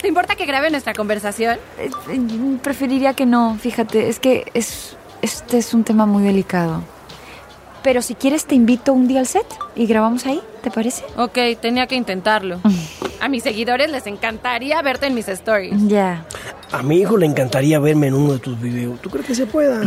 ¿Te 0.02 0.08
importa 0.08 0.36
que 0.36 0.46
grabe 0.46 0.70
nuestra 0.70 0.94
conversación? 0.94 1.58
Eh, 1.80 1.90
Preferiría 2.62 3.14
que 3.14 3.26
no, 3.26 3.58
fíjate, 3.58 4.10
es 4.10 4.20
que 4.20 4.52
es, 4.54 4.98
este 5.22 5.58
es 5.58 5.74
un 5.74 5.84
tema 5.84 6.06
muy 6.06 6.24
delicado. 6.24 6.84
Pero 7.82 8.02
si 8.02 8.16
quieres 8.16 8.46
te 8.46 8.56
invito 8.56 8.92
un 8.92 9.08
día 9.08 9.20
al 9.20 9.28
set 9.28 9.46
y 9.76 9.86
grabamos 9.86 10.26
ahí, 10.26 10.42
¿te 10.62 10.70
parece? 10.70 11.06
Ok, 11.18 11.38
tenía 11.62 11.88
que 11.88 11.96
intentarlo. 11.96 12.60
A 13.22 13.30
mis 13.30 13.44
seguidores 13.44 13.90
les 13.90 14.06
encantaría 14.06 14.82
verte 14.82 15.08
en 15.08 15.16
mis 15.16 15.30
stories. 15.30 15.88
Ya. 15.88 16.26
A 16.72 16.84
mi 16.84 16.98
hijo 16.98 17.16
le 17.16 17.26
encantaría 17.26 17.80
verme 17.80 18.08
en 18.08 18.16
uno 18.16 18.34
de 18.34 18.40
tus 18.40 18.60
videos. 18.60 19.00
¿Tú 19.02 19.10
crees 19.10 19.26
que 19.28 19.36
se 19.36 19.46
pueda, 19.46 19.78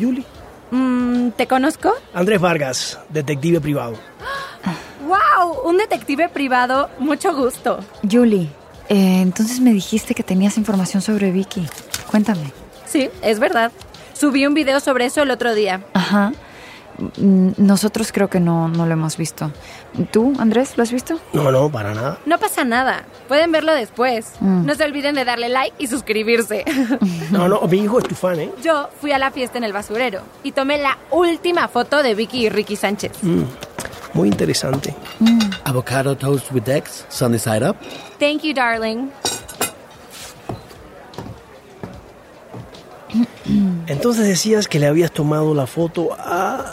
Julie? 0.00 0.24
Mm, 0.70 1.30
¿Te 1.32 1.46
conozco? 1.46 1.92
Andrés 2.14 2.40
Vargas, 2.40 2.98
detective 3.10 3.60
privado. 3.60 3.94
¡Wow! 5.10 5.68
Un 5.68 5.76
detective 5.76 6.28
privado. 6.28 6.88
Mucho 7.00 7.34
gusto. 7.34 7.80
Julie, 8.08 8.48
eh, 8.88 9.20
entonces 9.20 9.58
me 9.58 9.72
dijiste 9.72 10.14
que 10.14 10.22
tenías 10.22 10.56
información 10.56 11.02
sobre 11.02 11.32
Vicky. 11.32 11.66
Cuéntame. 12.08 12.52
Sí, 12.86 13.10
es 13.20 13.40
verdad. 13.40 13.72
Subí 14.12 14.46
un 14.46 14.54
video 14.54 14.78
sobre 14.78 15.06
eso 15.06 15.22
el 15.22 15.32
otro 15.32 15.52
día. 15.52 15.82
Ajá. 15.94 16.32
Mm, 17.16 17.50
Nosotros 17.56 18.12
creo 18.12 18.28
que 18.28 18.40
no, 18.40 18.68
no 18.68 18.86
lo 18.86 18.92
hemos 18.92 19.16
visto. 19.16 19.50
¿Tú, 20.10 20.32
Andrés, 20.38 20.76
lo 20.76 20.82
has 20.82 20.92
visto? 20.92 21.18
No, 21.32 21.50
no, 21.50 21.70
para 21.70 21.94
nada. 21.94 22.18
No 22.26 22.38
pasa 22.38 22.64
nada. 22.64 23.04
Pueden 23.28 23.50
verlo 23.52 23.72
después. 23.74 24.32
Mm. 24.40 24.66
No 24.66 24.74
se 24.74 24.84
olviden 24.84 25.14
de 25.14 25.24
darle 25.24 25.48
like 25.48 25.74
y 25.78 25.86
suscribirse. 25.86 26.64
No, 27.30 27.48
no, 27.48 27.60
mi 27.68 27.78
hijo 27.78 27.98
es 27.98 28.04
tu 28.08 28.14
fan, 28.14 28.40
¿eh? 28.40 28.50
Yo 28.62 28.88
fui 29.00 29.12
a 29.12 29.18
la 29.18 29.30
fiesta 29.30 29.56
en 29.58 29.64
el 29.64 29.72
basurero 29.72 30.20
y 30.42 30.52
tomé 30.52 30.78
la 30.78 30.98
última 31.10 31.68
foto 31.68 32.02
de 32.02 32.14
Vicky 32.14 32.46
y 32.46 32.48
Ricky 32.48 32.74
Sánchez. 32.76 33.12
Mm, 33.22 33.42
muy 34.14 34.28
interesante. 34.28 34.94
Avocado 35.64 36.16
toast 36.16 36.50
with 36.52 36.68
eggs, 36.68 37.06
sunny 37.08 37.38
side 37.38 37.62
up. 37.66 37.76
Thank 38.18 38.42
you, 38.42 38.52
darling. 38.52 39.10
Entonces 43.86 44.26
decías 44.28 44.68
que 44.68 44.78
le 44.78 44.86
habías 44.86 45.10
tomado 45.10 45.54
la 45.54 45.66
foto 45.66 46.10
a... 46.18 46.69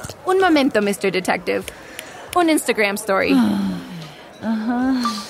Un 0.48 0.54
momento, 0.54 0.80
Mr. 0.82 1.12
Detective. 1.12 1.66
Un 2.34 2.48
Instagram 2.48 2.98
story. 2.98 3.34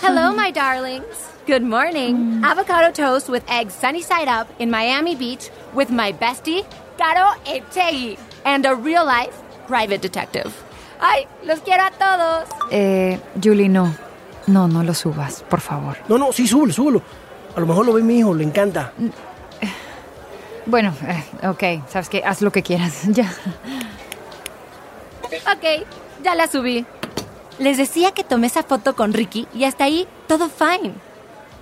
Hello, 0.04 0.32
my 0.32 0.52
darlings. 0.52 1.32
Good 1.48 1.64
morning. 1.64 2.44
Avocado 2.44 2.92
toast 2.92 3.28
with 3.28 3.44
eggs 3.50 3.74
sunny 3.74 4.04
side 4.04 4.28
up 4.28 4.48
in 4.60 4.70
Miami 4.70 5.16
Beach 5.16 5.50
with 5.74 5.90
my 5.90 6.14
bestie, 6.14 6.64
Caro 7.00 7.34
Etegui, 7.46 8.20
and 8.46 8.64
a 8.68 8.76
real 8.76 9.08
life 9.08 9.34
private 9.66 10.02
detective. 10.04 10.54
¡Ay! 11.02 11.26
¡Los 11.44 11.62
quiero 11.62 11.86
a 11.86 11.90
todos! 11.90 12.48
Eh, 12.70 13.20
Julie, 13.42 13.70
no. 13.70 13.92
No, 14.46 14.68
no 14.68 14.84
lo 14.84 14.94
subas, 14.94 15.44
por 15.50 15.62
favor. 15.62 15.98
No, 16.08 16.20
no, 16.20 16.32
sí, 16.32 16.46
súbelo, 16.46 16.74
súbelo. 16.74 17.02
A 17.56 17.60
lo 17.60 17.66
mejor 17.66 17.88
lo 17.88 17.94
ve 17.94 18.04
mi 18.04 18.20
hijo, 18.20 18.36
le 18.36 18.44
encanta. 18.44 18.94
Bueno, 20.68 20.94
eh, 21.08 21.48
ok, 21.48 21.90
sabes 21.90 22.08
que 22.08 22.22
haz 22.24 22.44
lo 22.44 22.52
que 22.52 22.62
quieras. 22.62 23.02
ya. 23.08 23.34
Ok, 25.34 25.86
ya 26.24 26.36
la 26.36 26.48
subí. 26.48 26.86
Les 27.60 27.78
decía 27.78 28.12
que 28.12 28.24
tomé 28.24 28.48
esa 28.48 28.64
foto 28.64 28.96
con 28.96 29.14
Ricky 29.14 29.48
y 29.54 29.64
hasta 29.64 29.86
ahí 29.86 30.08
todo 30.28 30.50
fine. 30.50 30.94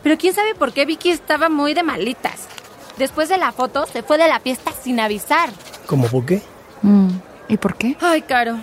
Pero 0.04 0.18
quién 0.18 0.34
sabe 0.34 0.54
por 0.56 0.74
qué 0.74 0.86
Vicky 0.86 1.10
estaba 1.10 1.50
muy 1.50 1.74
de 1.74 1.84
malitas. 1.84 2.48
Después 2.98 3.30
de 3.30 3.38
la 3.38 3.52
foto 3.52 3.86
se 3.88 4.04
fue 4.04 4.18
de 4.18 4.28
la 4.28 4.40
fiesta 4.40 4.72
sin 4.72 5.00
avisar. 5.00 5.50
¿Cómo 5.86 6.08
por 6.08 6.26
qué? 6.26 6.42
Mm, 6.82 7.10
¿Y 7.50 7.58
por 7.58 7.76
qué? 7.76 7.98
Ay, 8.02 8.22
Caro, 8.22 8.58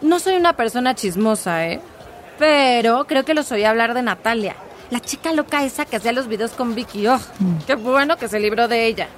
no 0.00 0.18
soy 0.18 0.36
una 0.36 0.54
persona 0.54 0.94
chismosa, 0.94 1.66
¿eh? 1.66 1.80
Pero 2.38 3.06
creo 3.06 3.24
que 3.24 3.34
los 3.34 3.50
oí 3.52 3.64
hablar 3.64 3.94
de 3.94 4.02
Natalia. 4.02 4.56
La 4.90 5.00
chica 5.00 5.32
loca 5.32 5.64
esa 5.64 5.84
que 5.84 5.96
hacía 5.96 6.12
los 6.12 6.28
videos 6.28 6.52
con 6.52 6.74
Vicky. 6.74 7.06
Oh, 7.08 7.20
qué 7.66 7.74
bueno 7.74 8.16
que 8.16 8.28
se 8.28 8.38
libró 8.40 8.68
de 8.68 8.86
ella. 8.86 9.08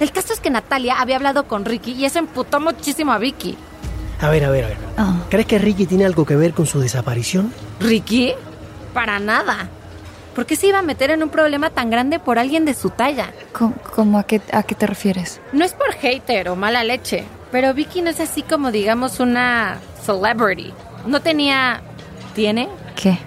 El 0.00 0.10
caso 0.12 0.32
es 0.32 0.40
que 0.40 0.50
Natalia 0.50 1.00
había 1.00 1.16
hablado 1.16 1.46
con 1.46 1.64
Ricky 1.64 1.92
y 1.92 2.04
eso 2.04 2.18
emputó 2.18 2.60
muchísimo 2.60 3.12
a 3.12 3.18
Vicky. 3.18 3.56
A 4.24 4.30
ver, 4.30 4.42
a 4.42 4.50
ver, 4.50 4.64
a 4.64 4.68
ver. 4.68 4.76
Ah. 4.96 5.16
¿Crees 5.28 5.46
que 5.46 5.58
Ricky 5.58 5.84
tiene 5.84 6.06
algo 6.06 6.24
que 6.24 6.34
ver 6.34 6.54
con 6.54 6.64
su 6.64 6.80
desaparición? 6.80 7.52
¿Ricky? 7.78 8.32
Para 8.94 9.18
nada. 9.18 9.68
¿Por 10.34 10.46
qué 10.46 10.56
se 10.56 10.68
iba 10.68 10.78
a 10.78 10.82
meter 10.82 11.10
en 11.10 11.22
un 11.22 11.28
problema 11.28 11.68
tan 11.68 11.90
grande 11.90 12.18
por 12.18 12.38
alguien 12.38 12.64
de 12.64 12.72
su 12.72 12.88
talla? 12.88 13.26
¿Cómo, 13.52 13.74
cómo 13.94 14.18
a, 14.18 14.22
qué, 14.24 14.40
a 14.50 14.62
qué 14.62 14.74
te 14.74 14.86
refieres? 14.86 15.42
No 15.52 15.62
es 15.62 15.74
por 15.74 15.92
hater 15.92 16.48
o 16.48 16.56
mala 16.56 16.84
leche, 16.84 17.26
pero 17.52 17.74
Vicky 17.74 18.00
no 18.00 18.08
es 18.08 18.18
así 18.18 18.40
como 18.40 18.72
digamos 18.72 19.20
una 19.20 19.76
celebrity. 20.02 20.72
No 21.06 21.20
tenía... 21.20 21.82
¿Tiene? 22.34 22.70
¿Qué? 22.96 23.18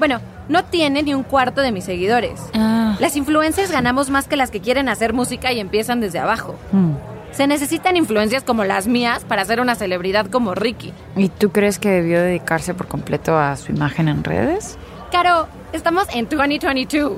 Bueno, 0.00 0.20
no 0.48 0.64
tiene 0.64 1.04
ni 1.04 1.14
un 1.14 1.22
cuarto 1.22 1.60
de 1.60 1.70
mis 1.70 1.84
seguidores. 1.84 2.40
Ah. 2.54 2.96
Las 2.98 3.14
influencers 3.14 3.70
ganamos 3.70 4.10
más 4.10 4.26
que 4.26 4.36
las 4.36 4.50
que 4.50 4.60
quieren 4.60 4.88
hacer 4.88 5.12
música 5.12 5.52
y 5.52 5.60
empiezan 5.60 6.00
desde 6.00 6.18
abajo. 6.18 6.58
Mm. 6.72 6.94
Se 7.32 7.46
necesitan 7.46 7.96
influencias 7.96 8.44
como 8.44 8.64
las 8.64 8.86
mías 8.86 9.24
para 9.24 9.44
ser 9.44 9.60
una 9.60 9.74
celebridad 9.74 10.26
como 10.26 10.54
Ricky. 10.54 10.92
¿Y 11.16 11.28
tú 11.28 11.50
crees 11.50 11.78
que 11.78 11.88
debió 11.88 12.20
dedicarse 12.20 12.74
por 12.74 12.88
completo 12.88 13.38
a 13.38 13.56
su 13.56 13.72
imagen 13.72 14.08
en 14.08 14.22
redes? 14.22 14.76
Caro, 15.10 15.48
estamos 15.72 16.06
en 16.14 16.28
2022. 16.28 17.12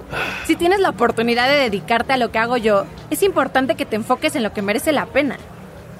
Si 0.46 0.56
tienes 0.56 0.80
la 0.80 0.90
oportunidad 0.90 1.48
de 1.48 1.56
dedicarte 1.56 2.12
a 2.12 2.16
lo 2.16 2.30
que 2.30 2.38
hago 2.38 2.56
yo, 2.56 2.86
es 3.10 3.22
importante 3.22 3.74
que 3.74 3.86
te 3.86 3.96
enfoques 3.96 4.36
en 4.36 4.42
lo 4.44 4.52
que 4.52 4.62
merece 4.62 4.92
la 4.92 5.06
pena. 5.06 5.36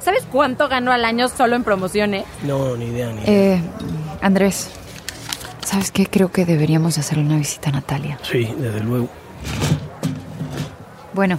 ¿Sabes 0.01 0.27
cuánto 0.31 0.69
gano 0.69 0.93
al 0.93 1.05
año 1.05 1.29
solo 1.29 1.57
en 1.57 1.65
promociones? 1.65 2.25
No, 2.43 2.77
ni 2.77 2.87
idea, 2.87 3.13
ni 3.13 3.23
idea. 3.23 3.55
Eh, 3.55 3.63
Andrés, 4.21 4.71
¿sabes 5.65 5.91
qué? 5.91 6.07
Creo 6.07 6.31
que 6.31 6.45
deberíamos 6.45 6.99
hacerle 6.99 7.25
una 7.25 7.37
visita 7.39 7.71
a 7.71 7.73
Natalia. 7.73 8.19
Sí, 8.23 8.53
desde 8.59 8.81
luego. 8.81 9.09
Bueno, 11.15 11.39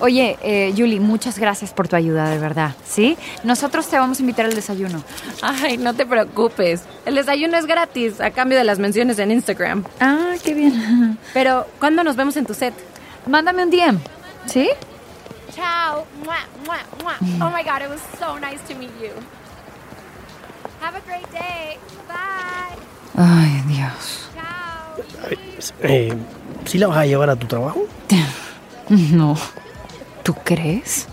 oye, 0.00 0.38
eh, 0.42 0.72
Julie, 0.76 1.00
muchas 1.00 1.38
gracias 1.38 1.72
por 1.72 1.88
tu 1.88 1.96
ayuda, 1.96 2.28
de 2.28 2.38
verdad. 2.38 2.72
¿Sí? 2.86 3.16
Nosotros 3.44 3.86
te 3.88 3.98
vamos 3.98 4.18
a 4.18 4.22
invitar 4.22 4.46
al 4.46 4.54
desayuno. 4.54 5.02
Ay, 5.42 5.76
no 5.78 5.94
te 5.94 6.06
preocupes. 6.06 6.82
El 7.04 7.14
desayuno 7.14 7.56
es 7.56 7.66
gratis 7.66 8.20
a 8.20 8.30
cambio 8.30 8.58
de 8.58 8.64
las 8.64 8.78
menciones 8.78 9.18
en 9.18 9.30
Instagram. 9.30 9.84
Ah, 10.00 10.34
qué 10.44 10.54
bien. 10.54 11.18
Pero, 11.34 11.66
¿cuándo 11.78 12.02
nos 12.04 12.16
vemos 12.16 12.36
en 12.36 12.46
tu 12.46 12.54
set? 12.54 12.74
Mándame 13.26 13.64
un 13.64 13.70
DM, 13.70 13.98
¿sí? 14.46 14.68
Ciao. 15.54 16.04
Mwah, 16.24 16.46
mwah, 16.66 16.82
mwah. 17.02 17.46
Oh 17.46 17.50
my 17.50 17.62
god, 17.62 17.82
it 17.82 17.88
was 17.88 18.00
so 18.18 18.38
nice 18.38 18.60
to 18.68 18.74
meet 18.78 18.90
you. 19.00 19.10
Have 20.80 20.96
a 20.96 21.00
great 21.06 21.30
day. 21.32 21.78
Bye. 22.06 22.76
Ay, 23.16 23.62
Dios. 23.66 24.28
Ciao. 24.34 25.30
Eh, 25.82 26.12
¿Sí 26.66 26.78
la 26.78 26.88
vas 26.88 26.98
a 26.98 27.06
llevar 27.06 27.30
a 27.30 27.36
tu 27.36 27.46
trabajo? 27.46 27.80
No. 28.88 29.36
¿Tú 30.26 30.34
crees? 30.42 31.06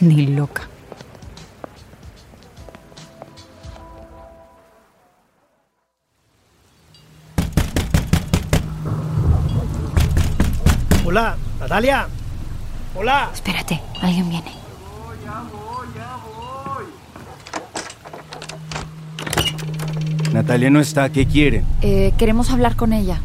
Ni 0.00 0.28
loca. 0.28 0.62
Hola, 11.04 11.36
Natalia. 11.58 12.06
Hola. 12.94 13.30
Espérate, 13.34 13.80
alguien 14.00 14.30
viene. 14.30 14.52
Natalia 20.32 20.70
no 20.70 20.78
está, 20.78 21.10
¿qué 21.10 21.26
quiere? 21.26 21.64
Eh, 21.82 22.12
queremos 22.16 22.50
hablar 22.50 22.76
con 22.76 22.92
ella. 22.92 23.18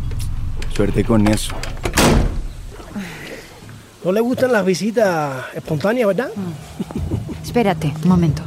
Suerte 0.73 1.03
con 1.03 1.27
eso. 1.27 1.53
¿No 4.03 4.12
le 4.13 4.21
gustan 4.21 4.51
las 4.51 4.65
visitas 4.65 5.45
espontáneas, 5.53 6.07
verdad? 6.07 6.29
Espérate, 7.43 7.93
un 8.03 8.09
momento. 8.09 8.41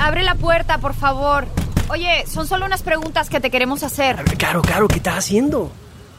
Abre 0.00 0.22
la 0.22 0.34
puerta, 0.34 0.78
por 0.78 0.94
favor. 0.94 1.46
Oye, 1.90 2.24
son 2.26 2.46
solo 2.46 2.64
unas 2.64 2.82
preguntas 2.82 3.28
que 3.28 3.40
te 3.40 3.50
queremos 3.50 3.82
hacer. 3.82 4.16
Claro, 4.38 4.62
claro, 4.62 4.88
¿qué 4.88 4.96
estás 4.96 5.18
haciendo? 5.18 5.70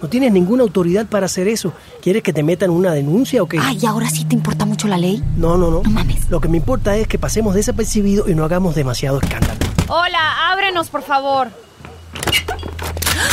No 0.01 0.09
tienes 0.09 0.31
ninguna 0.31 0.63
autoridad 0.63 1.07
para 1.07 1.25
hacer 1.25 1.47
eso. 1.47 1.73
¿Quieres 2.01 2.21
que 2.21 2.33
te 2.33 2.43
metan 2.43 2.69
una 2.69 2.91
denuncia 2.91 3.41
o 3.41 3.47
qué? 3.47 3.57
Ay, 3.59 3.79
¿ahora 3.87 4.09
sí 4.09 4.25
te 4.25 4.35
importa 4.35 4.65
mucho 4.65 4.87
la 4.87 4.97
ley? 4.97 5.23
No, 5.37 5.57
no, 5.57 5.71
no. 5.71 5.81
No 5.81 5.89
mames. 5.89 6.29
Lo 6.29 6.39
que 6.39 6.49
me 6.49 6.57
importa 6.57 6.95
es 6.97 7.07
que 7.07 7.17
pasemos 7.17 7.55
desapercibido 7.55 8.29
y 8.29 8.35
no 8.35 8.43
hagamos 8.43 8.75
demasiado 8.75 9.19
escándalo. 9.19 9.59
Hola, 9.87 10.51
ábrenos, 10.51 10.89
por 10.89 11.01
favor. 11.01 11.49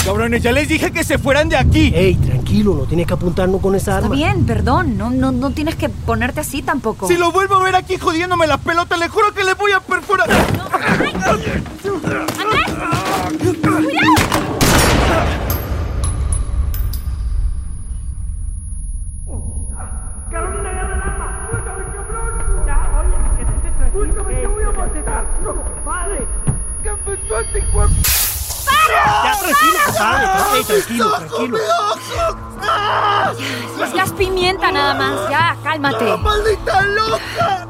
Cabrones, 0.04 0.42
ya 0.42 0.52
les 0.52 0.68
dije 0.68 0.90
que 0.92 1.04
se 1.04 1.18
fueran 1.18 1.48
de 1.48 1.56
aquí. 1.56 1.92
Ey, 1.94 2.14
tranquilo, 2.16 2.74
no 2.74 2.84
tienes 2.84 3.06
que 3.06 3.14
apuntarnos 3.14 3.60
con 3.60 3.74
esa 3.74 3.92
Está 3.96 4.04
arma. 4.06 4.14
bien, 4.14 4.44
perdón. 4.46 4.96
No, 4.96 5.10
no, 5.10 5.30
no 5.32 5.50
tienes 5.50 5.74
que 5.76 5.88
ponerte 5.88 6.40
así 6.40 6.62
tampoco. 6.62 7.06
Si 7.06 7.16
lo 7.16 7.32
vuelvo 7.32 7.56
a 7.56 7.62
ver 7.62 7.76
aquí 7.76 7.96
jodiéndome 7.96 8.46
la 8.46 8.58
pelota, 8.58 8.96
le 8.96 9.08
juro 9.08 9.32
que 9.34 9.44
le 9.44 9.54
voy 9.54 9.72
a 9.72 9.80
perforar. 9.80 10.28
Ya, 10.28 11.36
tranquilo, 30.70 31.10
tranquilo. 31.10 31.58
Es 33.84 33.94
gas 33.94 34.12
pimienta 34.12 34.70
nada 34.72 34.94
más. 34.94 35.30
Ya, 35.30 35.56
cálmate. 35.62 36.16
¡Maldita 36.18 36.82
loca! 36.82 37.66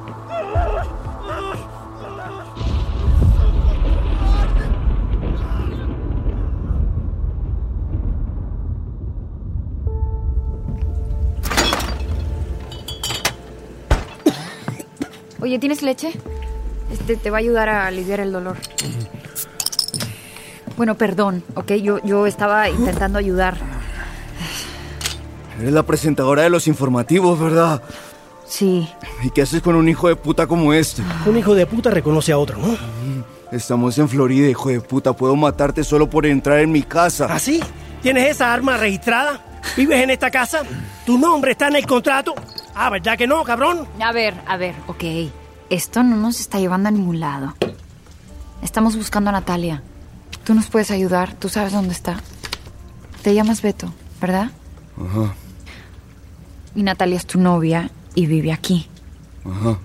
Oye, 15.43 15.59
¿tienes 15.59 15.81
leche? 15.81 16.13
Este 16.93 17.17
te 17.17 17.31
va 17.31 17.39
a 17.39 17.41
ayudar 17.41 17.71
a 17.71 17.87
aliviar 17.87 18.21
el 18.21 18.31
dolor. 18.31 18.59
Bueno, 20.81 20.95
perdón, 20.95 21.45
¿ok? 21.57 21.73
Yo, 21.73 21.99
yo 22.05 22.27
estaba 22.27 22.71
intentando 22.71 23.19
ayudar. 23.19 23.59
Eres 25.59 25.75
la 25.75 25.83
presentadora 25.83 26.45
de 26.45 26.49
los 26.49 26.67
informativos, 26.69 27.39
¿verdad? 27.39 27.83
Sí. 28.47 28.89
¿Y 29.23 29.29
qué 29.29 29.43
haces 29.43 29.61
con 29.61 29.75
un 29.75 29.91
hijo 29.91 30.09
de 30.09 30.17
puta 30.17 30.47
como 30.47 30.73
este? 30.73 31.03
Un 31.27 31.37
hijo 31.37 31.55
de 31.55 31.67
puta 31.67 31.91
reconoce 31.91 32.33
a 32.33 32.39
otro, 32.39 32.57
¿no? 32.57 32.79
Estamos 33.53 33.99
en 33.99 34.09
Florida, 34.09 34.49
hijo 34.49 34.71
de 34.71 34.81
puta. 34.81 35.13
Puedo 35.13 35.37
matarte 35.37 35.85
solo 35.85 36.09
por 36.09 36.25
entrar 36.25 36.61
en 36.61 36.73
mi 36.73 36.83
casa. 36.83 37.27
¿Ah, 37.29 37.39
sí? 37.39 37.61
¿Tienes 38.01 38.31
esa 38.31 38.51
arma 38.51 38.79
registrada? 38.79 39.39
¿Vives 39.77 40.03
en 40.03 40.09
esta 40.09 40.31
casa? 40.31 40.63
¿Tu 41.05 41.19
nombre 41.19 41.51
está 41.51 41.69
en 41.69 41.77
el 41.77 41.87
contrato? 41.87 42.35
Ah, 42.75 42.89
¿verdad 42.89 43.19
que 43.19 43.27
no, 43.27 43.45
cabrón? 43.45 43.87
A 44.03 44.13
ver, 44.13 44.33
a 44.47 44.57
ver, 44.57 44.75
ok. 44.87 45.05
Esto 45.69 46.03
no 46.03 46.17
nos 46.17 46.41
está 46.41 46.59
llevando 46.59 46.89
a 46.89 46.93
ningún 46.93 47.21
lado. 47.21 47.55
Estamos 48.63 48.97
buscando 48.97 49.29
a 49.29 49.35
Natalia. 49.35 49.83
Tú 50.45 50.55
nos 50.55 50.67
puedes 50.69 50.91
ayudar, 50.91 51.35
tú 51.35 51.49
sabes 51.49 51.73
dónde 51.73 51.93
está. 51.93 52.21
Te 53.23 53.35
llamas 53.35 53.63
Beto, 53.63 53.93
¿verdad? 54.21 54.51
Ajá, 54.97 55.35
Y 56.75 56.83
Natalia 56.83 57.17
es 57.17 57.27
tu 57.27 57.39
novia 57.41 57.91
y 58.15 58.27
vive 58.27 58.53
aquí. 58.53 58.89
ajá. 59.45 59.79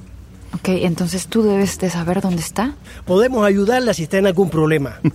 Ok, 0.53 0.69
entonces 0.69 1.27
tú 1.27 1.43
debes 1.43 1.77
de 1.79 1.89
saber 1.89 2.21
dónde 2.21 2.41
está. 2.41 2.75
Podemos 3.05 3.45
ayudarla 3.45 3.93
si 3.93 4.03
está 4.03 4.17
en 4.17 4.27
algún 4.27 4.49
problema. 4.49 4.95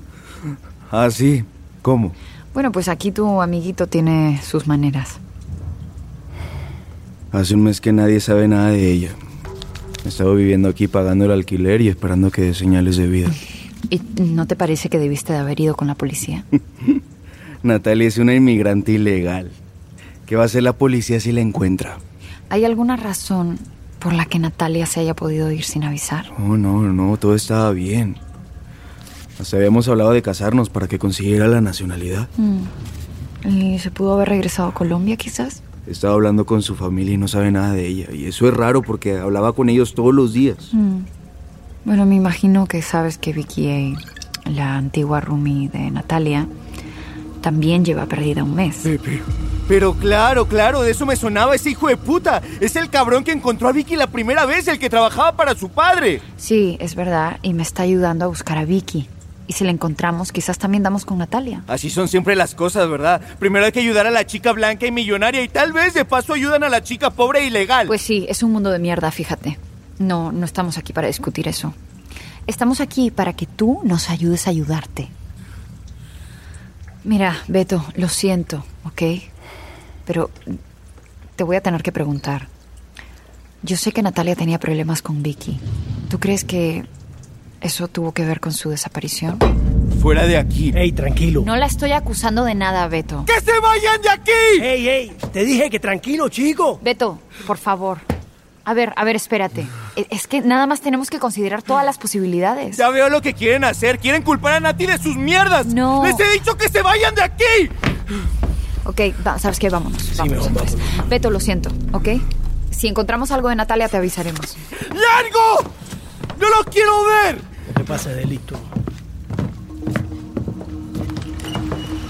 Ah, 0.92 1.08
sí. 1.10 1.44
¿Cómo? 1.82 2.12
Bueno, 2.52 2.72
pues 2.72 2.88
aquí 2.88 3.12
tu 3.12 3.40
amiguito 3.40 3.86
tiene 3.86 4.40
sus 4.42 4.66
maneras. 4.66 5.18
Hace 7.30 7.54
un 7.54 7.62
mes 7.62 7.80
que 7.80 7.92
nadie 7.92 8.18
sabe 8.20 8.48
nada 8.48 8.70
de 8.70 8.90
ella. 8.90 9.10
He 10.04 10.08
estado 10.08 10.34
viviendo 10.34 10.68
aquí 10.68 10.88
pagando 10.88 11.26
el 11.26 11.30
alquiler 11.30 11.80
y 11.80 11.88
esperando 11.88 12.30
que 12.32 12.42
dé 12.42 12.54
señales 12.54 12.96
de 12.96 13.06
vida. 13.06 13.30
¿Y 13.90 14.00
no 14.22 14.46
te 14.46 14.56
parece 14.56 14.88
que 14.88 14.98
debiste 14.98 15.32
de 15.32 15.40
haber 15.40 15.60
ido 15.60 15.74
con 15.74 15.88
la 15.88 15.96
policía? 15.96 16.44
Natalia 17.62 18.06
es 18.06 18.18
una 18.18 18.34
inmigrante 18.34 18.92
ilegal. 18.92 19.50
¿Qué 20.26 20.36
va 20.36 20.44
a 20.44 20.46
hacer 20.46 20.62
la 20.62 20.72
policía 20.72 21.18
si 21.18 21.32
la 21.32 21.40
encuentra? 21.40 21.98
¿Hay 22.48 22.64
alguna 22.64 22.96
razón 22.96 23.58
por 23.98 24.12
la 24.12 24.26
que 24.26 24.38
Natalia 24.38 24.86
se 24.86 25.00
haya 25.00 25.14
podido 25.14 25.50
ir 25.50 25.64
sin 25.64 25.82
avisar? 25.82 26.26
Oh, 26.38 26.56
no, 26.56 26.82
no, 26.82 27.16
todo 27.16 27.34
estaba 27.34 27.72
bien. 27.72 28.16
Hasta 29.40 29.56
habíamos 29.56 29.88
hablado 29.88 30.12
de 30.12 30.22
casarnos 30.22 30.70
para 30.70 30.86
que 30.86 30.98
consiguiera 30.98 31.48
la 31.48 31.60
nacionalidad. 31.60 32.28
Mm. 32.36 33.48
¿Y 33.48 33.78
se 33.78 33.90
pudo 33.90 34.14
haber 34.14 34.28
regresado 34.28 34.68
a 34.68 34.74
Colombia 34.74 35.16
quizás? 35.16 35.62
He 35.86 35.90
estado 35.92 36.14
hablando 36.14 36.46
con 36.46 36.62
su 36.62 36.76
familia 36.76 37.14
y 37.14 37.18
no 37.18 37.26
sabe 37.26 37.50
nada 37.50 37.72
de 37.72 37.86
ella. 37.86 38.06
Y 38.12 38.26
eso 38.26 38.46
es 38.46 38.54
raro 38.54 38.82
porque 38.82 39.18
hablaba 39.18 39.52
con 39.52 39.68
ellos 39.68 39.94
todos 39.94 40.14
los 40.14 40.32
días. 40.32 40.70
Mm. 40.72 40.98
Bueno, 41.84 42.06
me 42.06 42.14
imagino 42.14 42.66
que 42.66 42.82
sabes 42.82 43.18
que 43.18 43.32
Vicky, 43.32 43.96
A, 44.44 44.50
la 44.50 44.76
antigua 44.76 45.20
roomie 45.20 45.68
de 45.68 45.90
Natalia, 45.90 46.46
también 47.40 47.84
lleva 47.84 48.06
perdida 48.06 48.44
un 48.44 48.54
mes. 48.54 48.82
Pero 49.66 49.94
claro, 49.94 50.46
claro, 50.46 50.82
de 50.82 50.90
eso 50.90 51.06
me 51.06 51.16
sonaba 51.16 51.54
ese 51.54 51.70
hijo 51.70 51.88
de 51.88 51.96
puta. 51.96 52.42
Es 52.60 52.76
el 52.76 52.90
cabrón 52.90 53.24
que 53.24 53.32
encontró 53.32 53.68
a 53.68 53.72
Vicky 53.72 53.96
la 53.96 54.08
primera 54.08 54.44
vez, 54.44 54.68
el 54.68 54.78
que 54.78 54.90
trabajaba 54.90 55.36
para 55.36 55.54
su 55.54 55.70
padre. 55.70 56.20
Sí, 56.36 56.76
es 56.80 56.94
verdad, 56.94 57.38
y 57.42 57.54
me 57.54 57.62
está 57.62 57.84
ayudando 57.84 58.24
a 58.24 58.28
buscar 58.28 58.58
a 58.58 58.64
Vicky. 58.64 59.08
Y 59.46 59.52
si 59.52 59.64
la 59.64 59.70
encontramos, 59.70 60.30
quizás 60.30 60.58
también 60.58 60.82
damos 60.82 61.04
con 61.04 61.18
Natalia. 61.18 61.64
Así 61.66 61.90
son 61.90 62.06
siempre 62.08 62.36
las 62.36 62.54
cosas, 62.54 62.88
¿verdad? 62.88 63.20
Primero 63.40 63.64
hay 63.64 63.72
que 63.72 63.80
ayudar 63.80 64.06
a 64.06 64.10
la 64.12 64.24
chica 64.26 64.52
blanca 64.52 64.86
y 64.86 64.92
millonaria 64.92 65.42
y 65.42 65.48
tal 65.48 65.72
vez 65.72 65.94
de 65.94 66.04
paso 66.04 66.34
ayudan 66.34 66.62
a 66.62 66.68
la 66.68 66.82
chica 66.84 67.10
pobre 67.10 67.40
e 67.40 67.46
ilegal. 67.46 67.88
Pues 67.88 68.02
sí, 68.02 68.26
es 68.28 68.42
un 68.42 68.52
mundo 68.52 68.70
de 68.70 68.78
mierda, 68.78 69.10
fíjate. 69.10 69.58
No, 70.00 70.32
no 70.32 70.46
estamos 70.46 70.78
aquí 70.78 70.94
para 70.94 71.08
discutir 71.08 71.46
eso. 71.46 71.74
Estamos 72.46 72.80
aquí 72.80 73.10
para 73.10 73.34
que 73.34 73.44
tú 73.44 73.80
nos 73.84 74.08
ayudes 74.08 74.46
a 74.46 74.50
ayudarte. 74.50 75.10
Mira, 77.04 77.36
Beto, 77.48 77.84
lo 77.96 78.08
siento, 78.08 78.64
¿ok? 78.84 79.02
Pero 80.06 80.30
te 81.36 81.44
voy 81.44 81.56
a 81.56 81.60
tener 81.60 81.82
que 81.82 81.92
preguntar. 81.92 82.48
Yo 83.62 83.76
sé 83.76 83.92
que 83.92 84.02
Natalia 84.02 84.34
tenía 84.34 84.58
problemas 84.58 85.02
con 85.02 85.22
Vicky. 85.22 85.60
¿Tú 86.08 86.18
crees 86.18 86.44
que 86.44 86.86
eso 87.60 87.86
tuvo 87.86 88.12
que 88.12 88.24
ver 88.24 88.40
con 88.40 88.54
su 88.54 88.70
desaparición? 88.70 89.38
Fuera 90.00 90.26
de 90.26 90.38
aquí. 90.38 90.72
Ey, 90.74 90.92
tranquilo. 90.92 91.42
No 91.44 91.56
la 91.56 91.66
estoy 91.66 91.92
acusando 91.92 92.44
de 92.44 92.54
nada, 92.54 92.88
Beto. 92.88 93.26
¡Que 93.26 93.38
se 93.38 93.60
vayan 93.60 94.00
de 94.00 94.08
aquí! 94.08 94.62
Ey, 94.62 94.88
ey, 94.88 95.12
te 95.30 95.44
dije 95.44 95.68
que 95.68 95.78
tranquilo, 95.78 96.30
chico. 96.30 96.80
Beto, 96.82 97.18
por 97.46 97.58
favor. 97.58 97.98
A 98.64 98.72
ver, 98.72 98.94
a 98.96 99.04
ver, 99.04 99.16
espérate. 99.16 99.66
E- 99.96 100.06
Es 100.10 100.26
que 100.26 100.40
nada 100.40 100.66
más 100.66 100.80
tenemos 100.80 101.10
que 101.10 101.18
considerar 101.18 101.62
todas 101.62 101.84
las 101.84 101.98
posibilidades. 101.98 102.76
Ya 102.76 102.90
veo 102.90 103.08
lo 103.08 103.20
que 103.22 103.34
quieren 103.34 103.64
hacer. 103.64 103.98
Quieren 103.98 104.22
culpar 104.22 104.54
a 104.54 104.60
Nati 104.60 104.86
de 104.86 104.98
sus 104.98 105.16
mierdas. 105.16 105.66
No. 105.66 106.04
Les 106.04 106.18
he 106.20 106.32
dicho 106.32 106.56
que 106.56 106.68
se 106.68 106.82
vayan 106.82 107.14
de 107.14 107.22
aquí. 107.22 107.44
Ok, 108.84 109.00
va- 109.26 109.38
¿sabes 109.38 109.58
qué? 109.58 109.68
Vámonos. 109.68 110.16
vámonos, 110.16 110.50
mejor 110.50 110.64
pues. 110.64 110.76
Beto, 111.08 111.30
lo 111.30 111.40
siento, 111.40 111.70
¿ok? 111.92 112.08
Si 112.70 112.88
encontramos 112.88 113.30
algo 113.30 113.48
de 113.48 113.56
Natalia, 113.56 113.88
te 113.88 113.96
avisaremos. 113.98 114.56
¡Largo! 114.88 115.70
¡No 116.38 116.48
lo 116.48 116.64
quiero 116.70 117.04
ver! 117.04 117.36
No 117.68 117.74
te 117.74 117.84
pases 117.84 118.16
de 118.16 118.24
listo. 118.24 118.56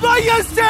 ¡Váyanse! 0.00 0.62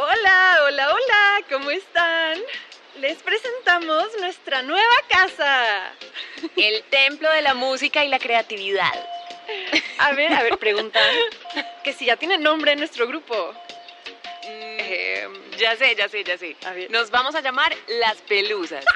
Hola, 0.00 0.60
hola, 0.64 0.94
hola, 0.94 1.44
¿cómo 1.50 1.72
están? 1.72 2.38
Les 3.00 3.20
presentamos 3.20 4.06
nuestra 4.20 4.62
nueva 4.62 4.94
casa. 5.08 5.92
El 6.54 6.84
templo 6.84 7.28
de 7.32 7.42
la 7.42 7.54
música 7.54 8.04
y 8.04 8.08
la 8.08 8.20
creatividad. 8.20 8.92
A 9.98 10.12
ver, 10.12 10.32
a 10.32 10.44
ver, 10.44 10.56
preguntan 10.56 11.02
que 11.82 11.92
si 11.92 12.04
ya 12.04 12.14
tiene 12.14 12.38
nombre 12.38 12.70
en 12.70 12.78
nuestro 12.78 13.08
grupo. 13.08 13.52
Eh, 14.44 15.26
ya 15.56 15.76
sé, 15.76 15.96
ya 15.96 16.08
sé, 16.08 16.22
ya 16.22 16.38
sé. 16.38 16.54
A 16.64 16.70
ver. 16.70 16.88
Nos 16.92 17.10
vamos 17.10 17.34
a 17.34 17.40
llamar 17.40 17.74
Las 17.88 18.18
Pelusas. 18.18 18.84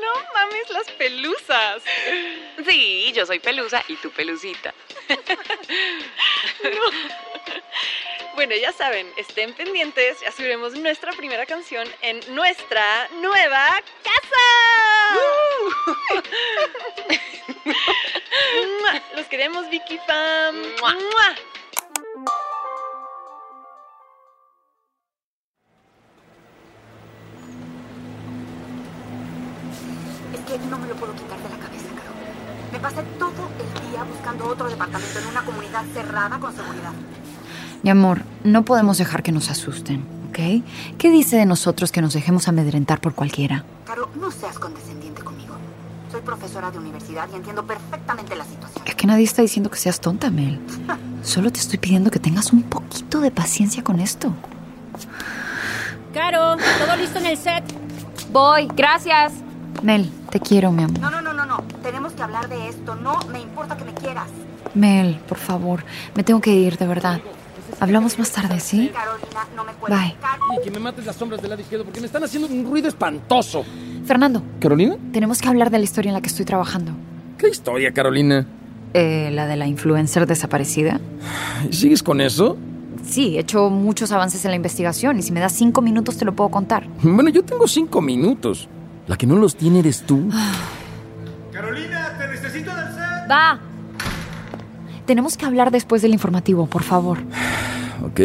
No 0.00 0.12
mames, 0.34 0.70
las 0.70 0.90
pelusas. 0.92 1.82
Sí, 2.66 3.12
yo 3.12 3.26
soy 3.26 3.40
pelusa 3.40 3.84
y 3.88 3.96
tú 3.96 4.10
pelucita. 4.10 4.72
Bueno, 8.38 8.54
ya 8.54 8.72
saben, 8.72 9.12
estén 9.16 9.52
pendientes, 9.52 10.20
ya 10.20 10.30
subiremos 10.30 10.72
nuestra 10.74 11.10
primera 11.10 11.44
canción 11.44 11.88
en 12.02 12.20
nuestra 12.36 13.08
nueva 13.20 13.66
casa. 14.04 14.46
Los 19.16 19.26
queremos, 19.26 19.68
Vicky 19.70 19.98
Fam. 20.06 20.54
Mua. 20.78 20.92
Mua. 20.94 21.34
Es 30.32 30.40
que 30.46 30.58
no 30.70 30.78
me 30.78 30.86
lo 30.86 30.94
puedo 30.94 31.12
quitar 31.16 31.38
de 31.40 31.48
la 31.48 31.58
cabeza, 31.58 31.88
Caro. 31.88 32.12
Me 32.70 32.78
pasé 32.78 33.02
todo 33.18 33.50
el 33.58 33.90
día 33.90 34.04
buscando 34.04 34.46
otro 34.46 34.68
departamento 34.68 35.18
en 35.18 35.26
una 35.26 35.44
comunidad 35.44 35.84
cerrada 35.92 36.38
con 36.38 36.54
seguridad. 36.54 36.92
Mi 37.82 37.90
amor, 37.90 38.22
no 38.44 38.64
podemos 38.64 38.98
dejar 38.98 39.22
que 39.22 39.30
nos 39.32 39.50
asusten, 39.50 40.04
¿ok? 40.28 40.64
¿Qué 40.98 41.10
dice 41.10 41.36
de 41.36 41.46
nosotros 41.46 41.92
que 41.92 42.02
nos 42.02 42.12
dejemos 42.12 42.48
amedrentar 42.48 43.00
por 43.00 43.14
cualquiera? 43.14 43.64
Caro, 43.86 44.10
no 44.20 44.30
seas 44.30 44.58
condescendiente 44.58 45.22
conmigo. 45.22 45.54
Soy 46.10 46.20
profesora 46.22 46.70
de 46.70 46.78
universidad 46.78 47.28
y 47.32 47.36
entiendo 47.36 47.64
perfectamente 47.64 48.34
la 48.34 48.44
situación. 48.44 48.84
Es 48.84 48.94
que 48.94 49.06
nadie 49.06 49.24
está 49.24 49.42
diciendo 49.42 49.70
que 49.70 49.78
seas 49.78 50.00
tonta, 50.00 50.30
Mel. 50.30 50.58
Solo 51.22 51.52
te 51.52 51.60
estoy 51.60 51.78
pidiendo 51.78 52.10
que 52.10 52.18
tengas 52.18 52.52
un 52.52 52.62
poquito 52.62 53.20
de 53.20 53.30
paciencia 53.30 53.84
con 53.84 54.00
esto. 54.00 54.32
Caro, 56.12 56.56
¿todo 56.56 56.96
listo 56.96 57.18
en 57.20 57.26
el 57.26 57.36
set? 57.36 57.62
Voy, 58.32 58.68
gracias. 58.74 59.34
Mel, 59.82 60.10
te 60.30 60.40
quiero, 60.40 60.72
mi 60.72 60.82
amor. 60.82 60.98
No, 60.98 61.10
no, 61.10 61.22
no, 61.22 61.32
no, 61.32 61.46
no. 61.46 61.62
Tenemos 61.82 62.12
que 62.12 62.22
hablar 62.22 62.48
de 62.48 62.68
esto. 62.68 62.96
No 62.96 63.20
me 63.30 63.40
importa 63.40 63.76
que 63.76 63.84
me 63.84 63.94
quieras. 63.94 64.26
Mel, 64.74 65.20
por 65.28 65.38
favor, 65.38 65.84
me 66.14 66.24
tengo 66.24 66.40
que 66.40 66.50
ir, 66.50 66.76
de 66.76 66.86
verdad. 66.86 67.20
Hablamos 67.80 68.18
más 68.18 68.30
tarde, 68.32 68.58
¿sí? 68.60 68.90
Carolina, 68.92 69.46
no 69.54 69.64
me. 69.64 69.72
Bye. 69.88 70.16
Y 70.58 70.64
que 70.64 70.70
me 70.70 70.80
mates 70.80 71.06
las 71.06 71.16
sombras 71.16 71.40
del 71.40 71.50
lado 71.50 71.62
izquierdo 71.62 71.84
porque 71.84 72.00
me 72.00 72.06
están 72.06 72.24
haciendo 72.24 72.48
un 72.48 72.64
ruido 72.68 72.88
espantoso. 72.88 73.64
Fernando, 74.04 74.42
¿Carolina? 74.58 74.96
tenemos 75.12 75.40
que 75.40 75.48
hablar 75.48 75.70
de 75.70 75.78
la 75.78 75.84
historia 75.84 76.08
en 76.10 76.14
la 76.14 76.20
que 76.20 76.28
estoy 76.28 76.44
trabajando. 76.44 76.92
¿Qué 77.36 77.48
historia, 77.48 77.92
Carolina? 77.92 78.46
Eh, 78.94 79.30
la 79.32 79.46
de 79.46 79.56
la 79.56 79.66
influencer 79.66 80.26
desaparecida. 80.26 81.00
¿Sigues 81.70 82.02
con 82.02 82.20
eso? 82.20 82.56
Sí, 83.04 83.36
he 83.36 83.40
hecho 83.40 83.70
muchos 83.70 84.10
avances 84.12 84.44
en 84.44 84.50
la 84.50 84.56
investigación 84.56 85.18
y 85.18 85.22
si 85.22 85.30
me 85.30 85.40
das 85.40 85.52
cinco 85.52 85.80
minutos 85.80 86.16
te 86.16 86.24
lo 86.24 86.34
puedo 86.34 86.50
contar. 86.50 86.86
Bueno, 87.02 87.30
yo 87.30 87.44
tengo 87.44 87.68
cinco 87.68 88.00
minutos. 88.00 88.68
La 89.06 89.16
que 89.16 89.26
no 89.26 89.36
los 89.36 89.56
tiene 89.56 89.78
eres 89.78 90.02
tú. 90.02 90.28
Carolina, 91.52 92.14
te 92.18 92.28
necesito 92.28 92.70
en 92.72 92.78
el 92.78 92.84
set. 92.94 93.30
Va. 93.30 93.58
Tenemos 95.06 95.36
que 95.36 95.46
hablar 95.46 95.70
después 95.70 96.02
del 96.02 96.12
informativo, 96.12 96.66
por 96.66 96.82
favor. 96.82 97.18
Ok, 98.04 98.20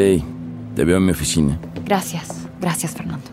te 0.76 0.84
veo 0.86 0.98
en 0.98 1.06
mi 1.06 1.12
oficina. 1.12 1.60
Gracias, 1.86 2.30
gracias, 2.60 2.94
Fernando. 2.94 3.30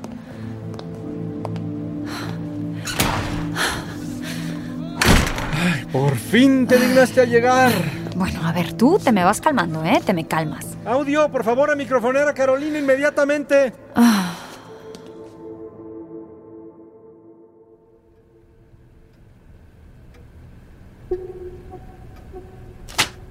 Por 5.92 6.16
fin 6.16 6.66
te 6.66 6.78
dignaste 6.78 7.20
a 7.20 7.24
llegar. 7.24 7.72
Bueno, 8.16 8.46
a 8.46 8.52
ver, 8.52 8.72
tú 8.72 8.98
te 9.02 9.12
me 9.12 9.24
vas 9.24 9.40
calmando, 9.40 9.84
¿eh? 9.84 10.00
Te 10.04 10.12
me 10.12 10.26
calmas. 10.26 10.66
Audio, 10.84 11.30
por 11.30 11.44
favor, 11.44 11.70
a 11.70 11.76
microfonera 11.76 12.32
Carolina 12.32 12.78
inmediatamente. 12.78 13.72
Ah. 13.94 14.19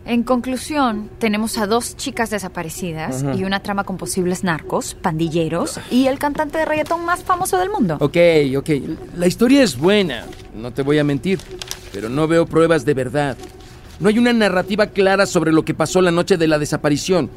En 0.10 0.24
conclusión, 0.24 1.08
tenemos 1.20 1.60
a 1.60 1.68
dos 1.68 1.96
chicas 1.96 2.32
desaparecidas 2.32 3.22
Ajá. 3.22 3.36
y 3.36 3.44
una 3.44 3.60
trama 3.60 3.84
con 3.84 3.98
posibles 3.98 4.44
narcos, 4.44 4.96
pandilleros 4.96 5.80
y 5.92 6.08
el 6.08 6.18
cantante 6.18 6.58
de 6.58 6.66
reggaetón 6.66 7.06
más 7.06 7.24
famoso 7.24 7.60
del 7.60 7.70
mundo. 7.70 7.98
Ok, 8.00 8.18
ok. 8.58 8.70
La 9.16 9.28
historia 9.28 9.62
es 9.62 9.78
buena, 9.78 10.26
no 10.56 10.74
te 10.74 10.82
voy 10.82 10.98
a 10.98 11.04
mentir, 11.04 11.38
pero 11.94 12.10
no 12.10 12.28
veo 12.28 12.48
pruebas 12.48 12.86
de 12.86 12.96
verdad. 12.96 13.38
No 14.00 14.10
hay 14.10 14.18
una 14.18 14.34
narrativa 14.34 14.88
clara 14.88 15.28
sobre 15.28 15.52
lo 15.52 15.64
que 15.64 15.76
pasó 15.76 16.02
la 16.02 16.10
noche 16.10 16.38
de 16.38 16.48
la 16.48 16.58
desaparición. 16.58 17.30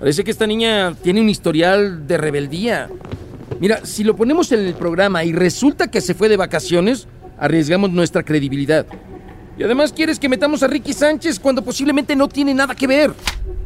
Parece 0.00 0.24
que 0.24 0.32
esta 0.32 0.48
niña 0.48 0.96
tiene 1.00 1.20
un 1.20 1.28
historial 1.28 2.08
de 2.08 2.18
rebeldía. 2.18 2.88
Mira, 3.60 3.86
si 3.86 4.02
lo 4.02 4.16
ponemos 4.16 4.50
en 4.50 4.66
el 4.66 4.74
programa 4.74 5.22
y 5.22 5.32
resulta 5.32 5.92
que 5.92 6.00
se 6.00 6.14
fue 6.14 6.28
de 6.28 6.36
vacaciones, 6.36 7.06
arriesgamos 7.38 7.92
nuestra 7.92 8.24
credibilidad. 8.24 8.84
Y 9.60 9.62
además 9.62 9.92
quieres 9.92 10.18
que 10.18 10.30
metamos 10.30 10.62
a 10.62 10.68
Ricky 10.68 10.94
Sánchez 10.94 11.38
cuando 11.38 11.62
posiblemente 11.62 12.16
no 12.16 12.28
tiene 12.28 12.54
nada 12.54 12.74
que 12.74 12.86
ver. 12.86 13.12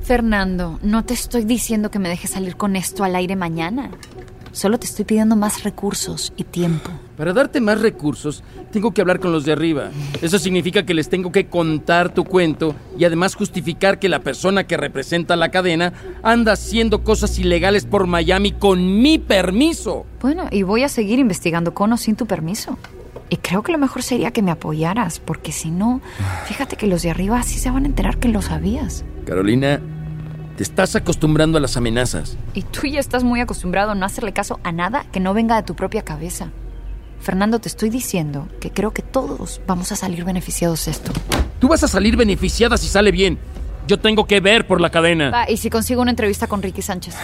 Fernando, 0.02 0.80
no 0.83 1.04
te 1.04 1.14
estoy 1.14 1.44
diciendo 1.44 1.88
que 1.88 2.00
me 2.00 2.09
dejes 2.09 2.33
salir 2.33 2.57
con 2.57 2.74
esto 2.74 3.04
al 3.04 3.14
aire 3.14 3.37
mañana. 3.37 3.92
Solo 4.50 4.80
te 4.80 4.87
estoy 4.87 5.04
pidiendo 5.04 5.37
más 5.37 5.62
recursos 5.62 6.33
y 6.37 6.42
tiempo. 6.42 6.90
Para 7.16 7.33
darte 7.33 7.61
más 7.61 7.80
recursos, 7.80 8.42
tengo 8.72 8.90
que 8.90 9.02
hablar 9.02 9.20
con 9.20 9.30
los 9.30 9.44
de 9.44 9.52
arriba. 9.52 9.90
Eso 10.20 10.40
significa 10.40 10.85
que 10.85 10.94
les 10.94 11.09
tengo 11.09 11.30
que 11.30 11.46
contar 11.46 12.12
tu 12.12 12.24
cuento 12.24 12.74
y 12.98 13.04
además 13.04 13.37
justificar 13.37 14.00
que 14.00 14.09
la 14.09 14.18
persona 14.18 14.64
que 14.64 14.76
representa 14.76 15.37
la 15.37 15.52
cadena 15.52 15.92
anda 16.24 16.54
haciendo 16.54 17.04
cosas 17.04 17.38
ilegales 17.38 17.87
por 17.87 18.09
Miami 18.09 18.50
con 18.50 19.00
mi 19.00 19.20
permiso. 19.20 20.07
Bueno, 20.20 20.48
y 20.50 20.64
voy 20.64 20.83
a 20.83 20.88
seguir 20.88 21.20
investigando 21.20 21.72
con 21.72 21.92
o 21.92 21.96
sin 21.96 22.16
tu 22.16 22.26
permiso. 22.26 22.78
Y 23.30 23.38
creo 23.38 23.62
que 23.62 23.72
lo 23.72 23.78
mejor 23.78 24.02
sería 24.02 24.30
que 24.30 24.42
me 24.42 24.50
apoyaras, 24.50 25.18
porque 25.18 25.50
si 25.50 25.70
no, 25.70 26.00
fíjate 26.46 26.76
que 26.76 26.87
los 26.87 27.02
de 27.02 27.10
arriba 27.10 27.42
sí 27.42 27.58
se 27.58 27.70
van 27.70 27.84
a 27.84 27.87
enterar 27.87 28.18
que 28.18 28.28
lo 28.28 28.42
sabías. 28.42 29.04
Carolina, 29.24 29.80
te 30.56 30.62
estás 30.62 30.94
acostumbrando 30.94 31.58
a 31.58 31.60
las 31.60 31.76
amenazas. 31.76 32.37
Y 32.52 32.62
tú 32.62 32.87
ya 32.87 33.00
estás 33.00 33.24
muy 33.24 33.40
acostumbrado 33.40 33.92
a 33.92 33.94
no 33.94 34.06
hacerle 34.06 34.32
caso 34.32 34.60
a 34.62 34.72
nada 34.72 35.04
que 35.10 35.20
no 35.20 35.34
venga 35.34 35.56
de 35.56 35.62
tu 35.62 35.74
propia 35.74 36.02
cabeza. 36.02 36.50
Fernando, 37.20 37.58
te 37.58 37.68
estoy 37.68 37.88
diciendo 37.88 38.48
que 38.60 38.70
creo 38.70 38.92
que 38.92 39.02
todos 39.02 39.62
vamos 39.66 39.90
a 39.92 39.96
salir 39.96 40.24
beneficiados 40.24 40.84
de 40.84 40.90
esto. 40.90 41.12
Tú 41.58 41.68
vas 41.68 41.82
a 41.82 41.88
salir 41.88 42.16
beneficiada 42.16 42.76
si 42.76 42.87
sale 42.87 43.10
bien. 43.10 43.38
Yo 43.88 43.98
tengo 43.98 44.26
que 44.26 44.40
ver 44.40 44.66
por 44.66 44.80
la 44.80 44.90
cadena. 44.90 45.30
Va, 45.30 45.50
y 45.50 45.56
si 45.56 45.70
consigo 45.70 46.02
una 46.02 46.10
entrevista 46.10 46.46
con 46.46 46.62
Ricky 46.62 46.82
Sánchez. 46.82 47.16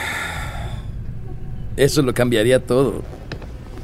Eso 1.77 2.03
lo 2.03 2.15
cambiaría 2.15 2.65
todo. 2.65 3.03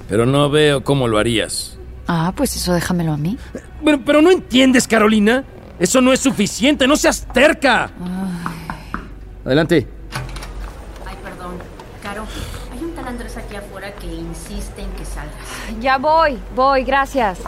Pero 0.09 0.26
no 0.26 0.50
veo 0.50 0.85
cómo 0.85 1.09
lo 1.09 1.18
harías. 1.18 1.75
Ah, 2.07 2.33
pues 2.37 2.55
eso 2.57 2.73
déjamelo 2.73 3.12
a 3.12 3.16
mí. 3.16 3.38
Pero, 3.85 4.01
pero 4.05 4.23
no 4.23 4.31
entiendes, 4.31 4.87
Carolina. 4.87 5.45
Eso 5.79 6.01
no 6.01 6.12
es 6.12 6.21
suficiente. 6.21 6.87
No 6.87 6.97
seas 6.97 7.27
terca. 7.33 7.90
Adelante. 9.45 9.87
Ay, 11.05 11.16
perdón. 11.23 11.57
Caro, 12.03 12.25
hay 12.73 12.85
un 12.85 12.95
tal 12.95 13.09
Andrés 13.09 13.37
aquí 13.37 13.57
afuera 13.57 13.92
que 13.95 14.07
insiste 14.07 14.83
en 14.83 14.90
que 14.92 15.05
salgas. 15.05 15.35
Ya 15.81 15.99
voy, 15.99 16.38
voy, 16.55 16.85
gracias. 16.85 17.38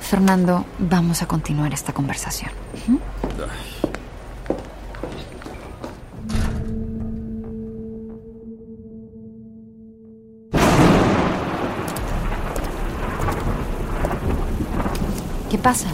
Fernando, 0.00 0.64
vamos 0.78 1.22
a 1.22 1.26
continuar 1.26 1.72
esta 1.72 1.92
conversación. 1.92 2.50
¿Mm? 2.86 2.96
¿Qué 15.56 15.62
pasa? 15.62 15.86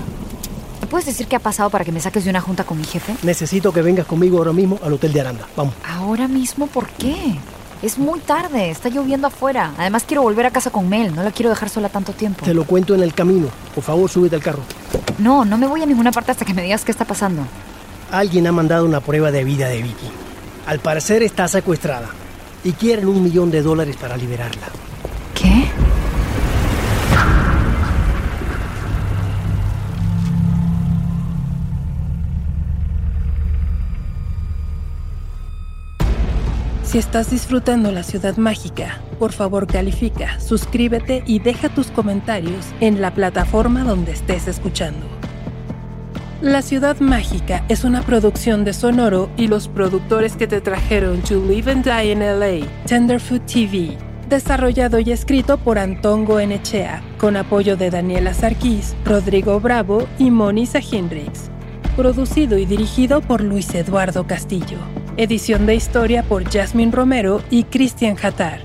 ¿Me 0.81 0.89
puedes 0.89 1.07
decir 1.07 1.29
qué 1.29 1.37
ha 1.37 1.39
pasado 1.39 1.71
para 1.71 1.85
que 1.85 1.93
me 1.93 2.01
saques 2.01 2.25
de 2.25 2.31
una 2.31 2.41
junta 2.41 2.65
con 2.65 2.79
mi 2.79 2.85
jefe? 2.85 3.15
Necesito 3.23 3.73
que 3.73 3.81
vengas 3.81 4.07
conmigo 4.07 4.39
ahora 4.39 4.53
mismo 4.53 4.81
al 4.83 4.93
hotel 4.93 5.13
de 5.13 5.21
Aranda. 5.21 5.47
Vamos. 5.57 5.75
¿Ahora 5.89 6.27
mismo 6.27 6.67
por 6.67 6.89
qué? 6.89 7.37
Es 7.81 7.97
muy 7.97 8.19
tarde, 8.19 8.71
está 8.71 8.89
lloviendo 8.89 9.29
afuera. 9.29 9.73
Además 9.79 10.03
quiero 10.05 10.23
volver 10.23 10.47
a 10.47 10.51
casa 10.51 10.71
con 10.71 10.89
Mel, 10.89 11.15
no 11.15 11.23
la 11.23 11.31
quiero 11.31 11.49
dejar 11.49 11.69
sola 11.69 11.89
tanto 11.91 12.13
tiempo. 12.13 12.45
Te 12.45 12.55
lo 12.55 12.65
cuento 12.65 12.93
en 12.97 13.05
el 13.05 13.15
camino. 13.15 13.47
Por 13.73 13.85
favor, 13.85 14.11
súbete 14.11 14.35
al 14.35 14.43
carro. 14.43 14.65
No, 15.19 15.45
no 15.45 15.57
me 15.57 15.69
voy 15.69 15.81
a 15.81 15.87
ninguna 15.87 16.11
parte 16.11 16.33
hasta 16.33 16.45
que 16.45 16.55
me 16.55 16.63
digas 16.63 16.85
qué 16.85 16.91
está 16.91 17.05
pasando. 17.05 17.43
Alguien 18.11 18.49
ha 18.49 18.53
mandado 18.53 18.85
una 18.85 18.99
prueba 18.99 19.31
de 19.31 19.45
vida 19.45 19.69
de 19.69 19.81
Vicky. 19.81 20.11
Al 20.67 20.81
parecer 20.81 21.23
está 21.23 21.47
secuestrada 21.47 22.09
y 22.65 22.73
quieren 22.73 23.07
un 23.07 23.23
millón 23.23 23.53
de 23.53 23.63
dólares 23.63 23.97
para 23.97 24.17
liberarla. 24.17 24.67
Si 36.93 36.99
estás 36.99 37.31
disfrutando 37.31 37.91
la 37.91 38.03
ciudad 38.03 38.37
mágica, 38.37 39.01
por 39.19 39.33
favor 39.33 39.67
califica, 39.67 40.39
suscríbete 40.39 41.23
y 41.27 41.39
deja 41.39 41.71
tus 41.71 41.87
comentarios 41.91 42.67
en 42.81 43.01
la 43.01 43.15
plataforma 43.15 43.83
donde 43.83 44.13
estés 44.13 44.47
escuchando. 44.47 45.07
La 46.43 46.61
ciudad 46.61 47.01
mágica 47.01 47.65
es 47.71 47.85
una 47.85 48.03
producción 48.03 48.65
de 48.65 48.75
Sonoro 48.75 49.31
y 49.39 49.47
los 49.47 49.69
productores 49.69 50.37
que 50.37 50.47
te 50.47 50.61
trajeron 50.61 51.23
To 51.23 51.43
Live 51.43 51.73
and 51.73 51.83
Die 51.83 52.13
in 52.13 52.19
LA, 52.19 52.67
Tenderfoot 52.85 53.47
TV. 53.47 53.97
Desarrollado 54.29 54.99
y 54.99 55.13
escrito 55.13 55.57
por 55.57 55.79
Antongo 55.79 56.41
Enechea, 56.41 57.03
con 57.17 57.39
apoyo 57.39 57.79
de 57.79 57.89
Daniela 57.89 58.35
Sarkis, 58.35 58.95
Rodrigo 59.07 59.61
Bravo 59.61 60.07
y 60.19 60.31
Monisa 60.31 60.81
Hinrichs. 60.81 61.51
Producido 61.97 62.59
y 62.59 62.67
dirigido 62.67 63.23
por 63.23 63.43
Luis 63.43 63.75
Eduardo 63.75 64.27
Castillo. 64.27 64.77
Edición 65.19 65.67
de 65.67 65.75
historia 65.75 66.23
por 66.23 66.51
Jasmine 66.51 66.91
Romero 66.91 67.43
y 67.51 67.65
Cristian 67.65 68.17
Hatar. 68.23 68.63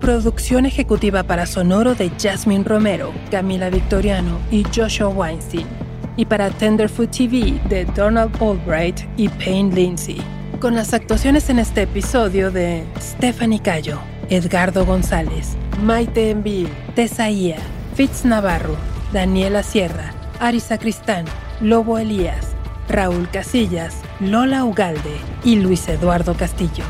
Producción 0.00 0.66
ejecutiva 0.66 1.22
para 1.22 1.46
Sonoro 1.46 1.94
de 1.94 2.10
Jasmine 2.20 2.64
Romero, 2.64 3.12
Camila 3.30 3.70
Victoriano 3.70 4.40
y 4.50 4.64
Joshua 4.74 5.06
Weinstein. 5.06 5.68
Y 6.16 6.24
para 6.24 6.50
Tenderfoot 6.50 7.12
TV 7.12 7.60
de 7.68 7.84
Donald 7.84 8.34
Albright 8.42 9.02
y 9.16 9.28
Payne 9.28 9.72
Lindsay. 9.72 10.20
Con 10.60 10.74
las 10.74 10.92
actuaciones 10.94 11.48
en 11.48 11.60
este 11.60 11.82
episodio 11.82 12.50
de 12.50 12.82
Stephanie 13.00 13.62
Cayo, 13.62 14.00
Edgardo 14.30 14.84
González, 14.84 15.56
Maite 15.80 16.30
Envil, 16.30 16.68
Tesaía, 16.96 17.58
Fitz 17.94 18.24
Navarro, 18.24 18.74
Daniela 19.12 19.62
Sierra, 19.62 20.12
Arisa 20.40 20.76
Cristán, 20.76 21.24
Lobo 21.60 21.98
Elías, 21.98 22.48
Raúl 22.88 23.28
Casillas, 23.30 24.02
Lola 24.20 24.64
Ugalde 24.64 25.16
y 25.42 25.56
Luis 25.56 25.88
Eduardo 25.88 26.34
Castillo. 26.34 26.84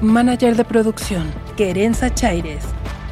Manager 0.00 0.56
de 0.56 0.64
producción, 0.64 1.30
Querenza 1.56 2.12
Chaires. 2.12 2.64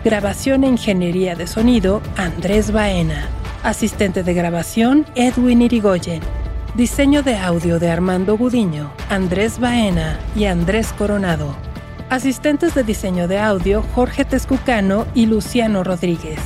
Grabación 0.05 0.65
e 0.65 0.69
ingeniería 0.69 1.37
de 1.37 1.47
sonido, 1.47 2.03
Andrés 2.17 2.73
Baena. 2.73 3.29
Asistente 3.63 4.25
de 4.25 4.35
grabación, 4.35 5.07
Edwin 5.15 5.63
Irigoyen. 5.63 6.21
Diseño 6.75 7.23
de 7.23 7.37
audio 7.37 7.79
de 7.79 7.89
Armando 7.89 8.37
Gudiño, 8.37 8.91
Andrés 9.09 9.61
Baena 9.61 10.19
y 10.35 10.47
Andrés 10.47 10.93
Coronado. 10.93 11.55
Asistentes 12.11 12.75
de 12.75 12.83
diseño 12.83 13.29
de 13.29 13.39
audio, 13.39 13.85
Jorge 13.95 14.25
Tezcucano 14.25 15.07
y 15.15 15.27
Luciano 15.27 15.85
Rodríguez. 15.85 16.41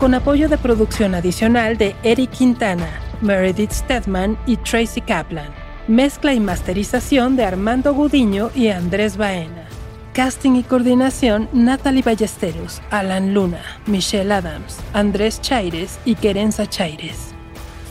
Con 0.00 0.14
apoyo 0.14 0.48
de 0.48 0.58
producción 0.58 1.14
adicional 1.14 1.78
de 1.78 1.94
Eric 2.02 2.30
Quintana, 2.30 2.88
Meredith 3.20 3.70
Stedman 3.70 4.36
y 4.44 4.56
Tracy 4.56 5.02
Kaplan. 5.02 5.59
Mezcla 5.90 6.32
y 6.34 6.38
masterización 6.38 7.34
de 7.34 7.44
Armando 7.44 7.92
Gudiño 7.92 8.52
y 8.54 8.68
Andrés 8.68 9.16
Baena. 9.16 9.66
Casting 10.12 10.52
y 10.52 10.62
coordinación 10.62 11.48
Natalie 11.52 12.04
Ballesteros, 12.04 12.80
Alan 12.90 13.34
Luna, 13.34 13.60
Michelle 13.86 14.32
Adams, 14.32 14.78
Andrés 14.92 15.40
Chaires 15.40 15.98
y 16.04 16.14
Querenza 16.14 16.68
Chaires. 16.68 17.32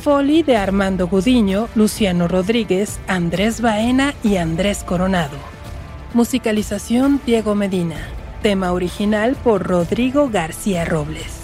Foley 0.01 0.43
de 0.43 0.55
Armando 0.55 1.09
Gudiño, 1.09 1.67
Luciano 1.75 2.29
Rodríguez, 2.29 3.01
Andrés 3.09 3.59
Baena 3.59 4.13
y 4.23 4.37
Andrés 4.37 4.85
Coronado. 4.85 5.35
Musicalización 6.13 7.19
Diego 7.25 7.53
Medina. 7.53 7.97
Tema 8.41 8.71
original 8.71 9.35
por 9.35 9.67
Rodrigo 9.67 10.29
García 10.29 10.85
Robles. 10.85 11.38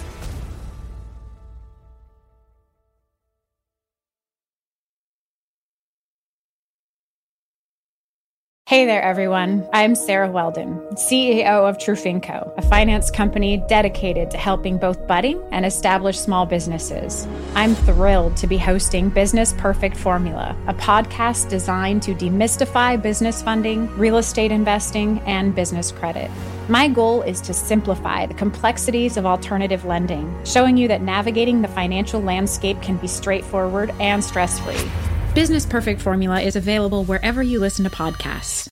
Hey 8.68 8.84
there, 8.84 9.00
everyone. 9.00 9.64
I'm 9.72 9.94
Sarah 9.94 10.28
Weldon, 10.28 10.80
CEO 10.94 11.68
of 11.68 11.78
Trufinco, 11.78 12.52
a 12.58 12.62
finance 12.62 13.12
company 13.12 13.58
dedicated 13.68 14.28
to 14.32 14.38
helping 14.38 14.76
both 14.76 15.06
budding 15.06 15.40
and 15.52 15.64
established 15.64 16.24
small 16.24 16.46
businesses. 16.46 17.28
I'm 17.54 17.76
thrilled 17.76 18.36
to 18.38 18.48
be 18.48 18.58
hosting 18.58 19.08
Business 19.08 19.54
Perfect 19.56 19.96
Formula, 19.96 20.56
a 20.66 20.74
podcast 20.74 21.48
designed 21.48 22.02
to 22.02 22.14
demystify 22.16 23.00
business 23.00 23.40
funding, 23.40 23.86
real 23.96 24.16
estate 24.18 24.50
investing, 24.50 25.20
and 25.20 25.54
business 25.54 25.92
credit. 25.92 26.28
My 26.68 26.88
goal 26.88 27.22
is 27.22 27.40
to 27.42 27.54
simplify 27.54 28.26
the 28.26 28.34
complexities 28.34 29.16
of 29.16 29.26
alternative 29.26 29.84
lending, 29.84 30.36
showing 30.44 30.76
you 30.76 30.88
that 30.88 31.02
navigating 31.02 31.62
the 31.62 31.68
financial 31.68 32.20
landscape 32.20 32.82
can 32.82 32.96
be 32.96 33.06
straightforward 33.06 33.94
and 34.00 34.24
stress 34.24 34.58
free. 34.58 34.90
Business 35.36 35.66
Perfect 35.66 36.00
Formula 36.00 36.40
is 36.40 36.56
available 36.56 37.04
wherever 37.04 37.42
you 37.42 37.60
listen 37.60 37.84
to 37.84 37.90
podcasts. 37.90 38.64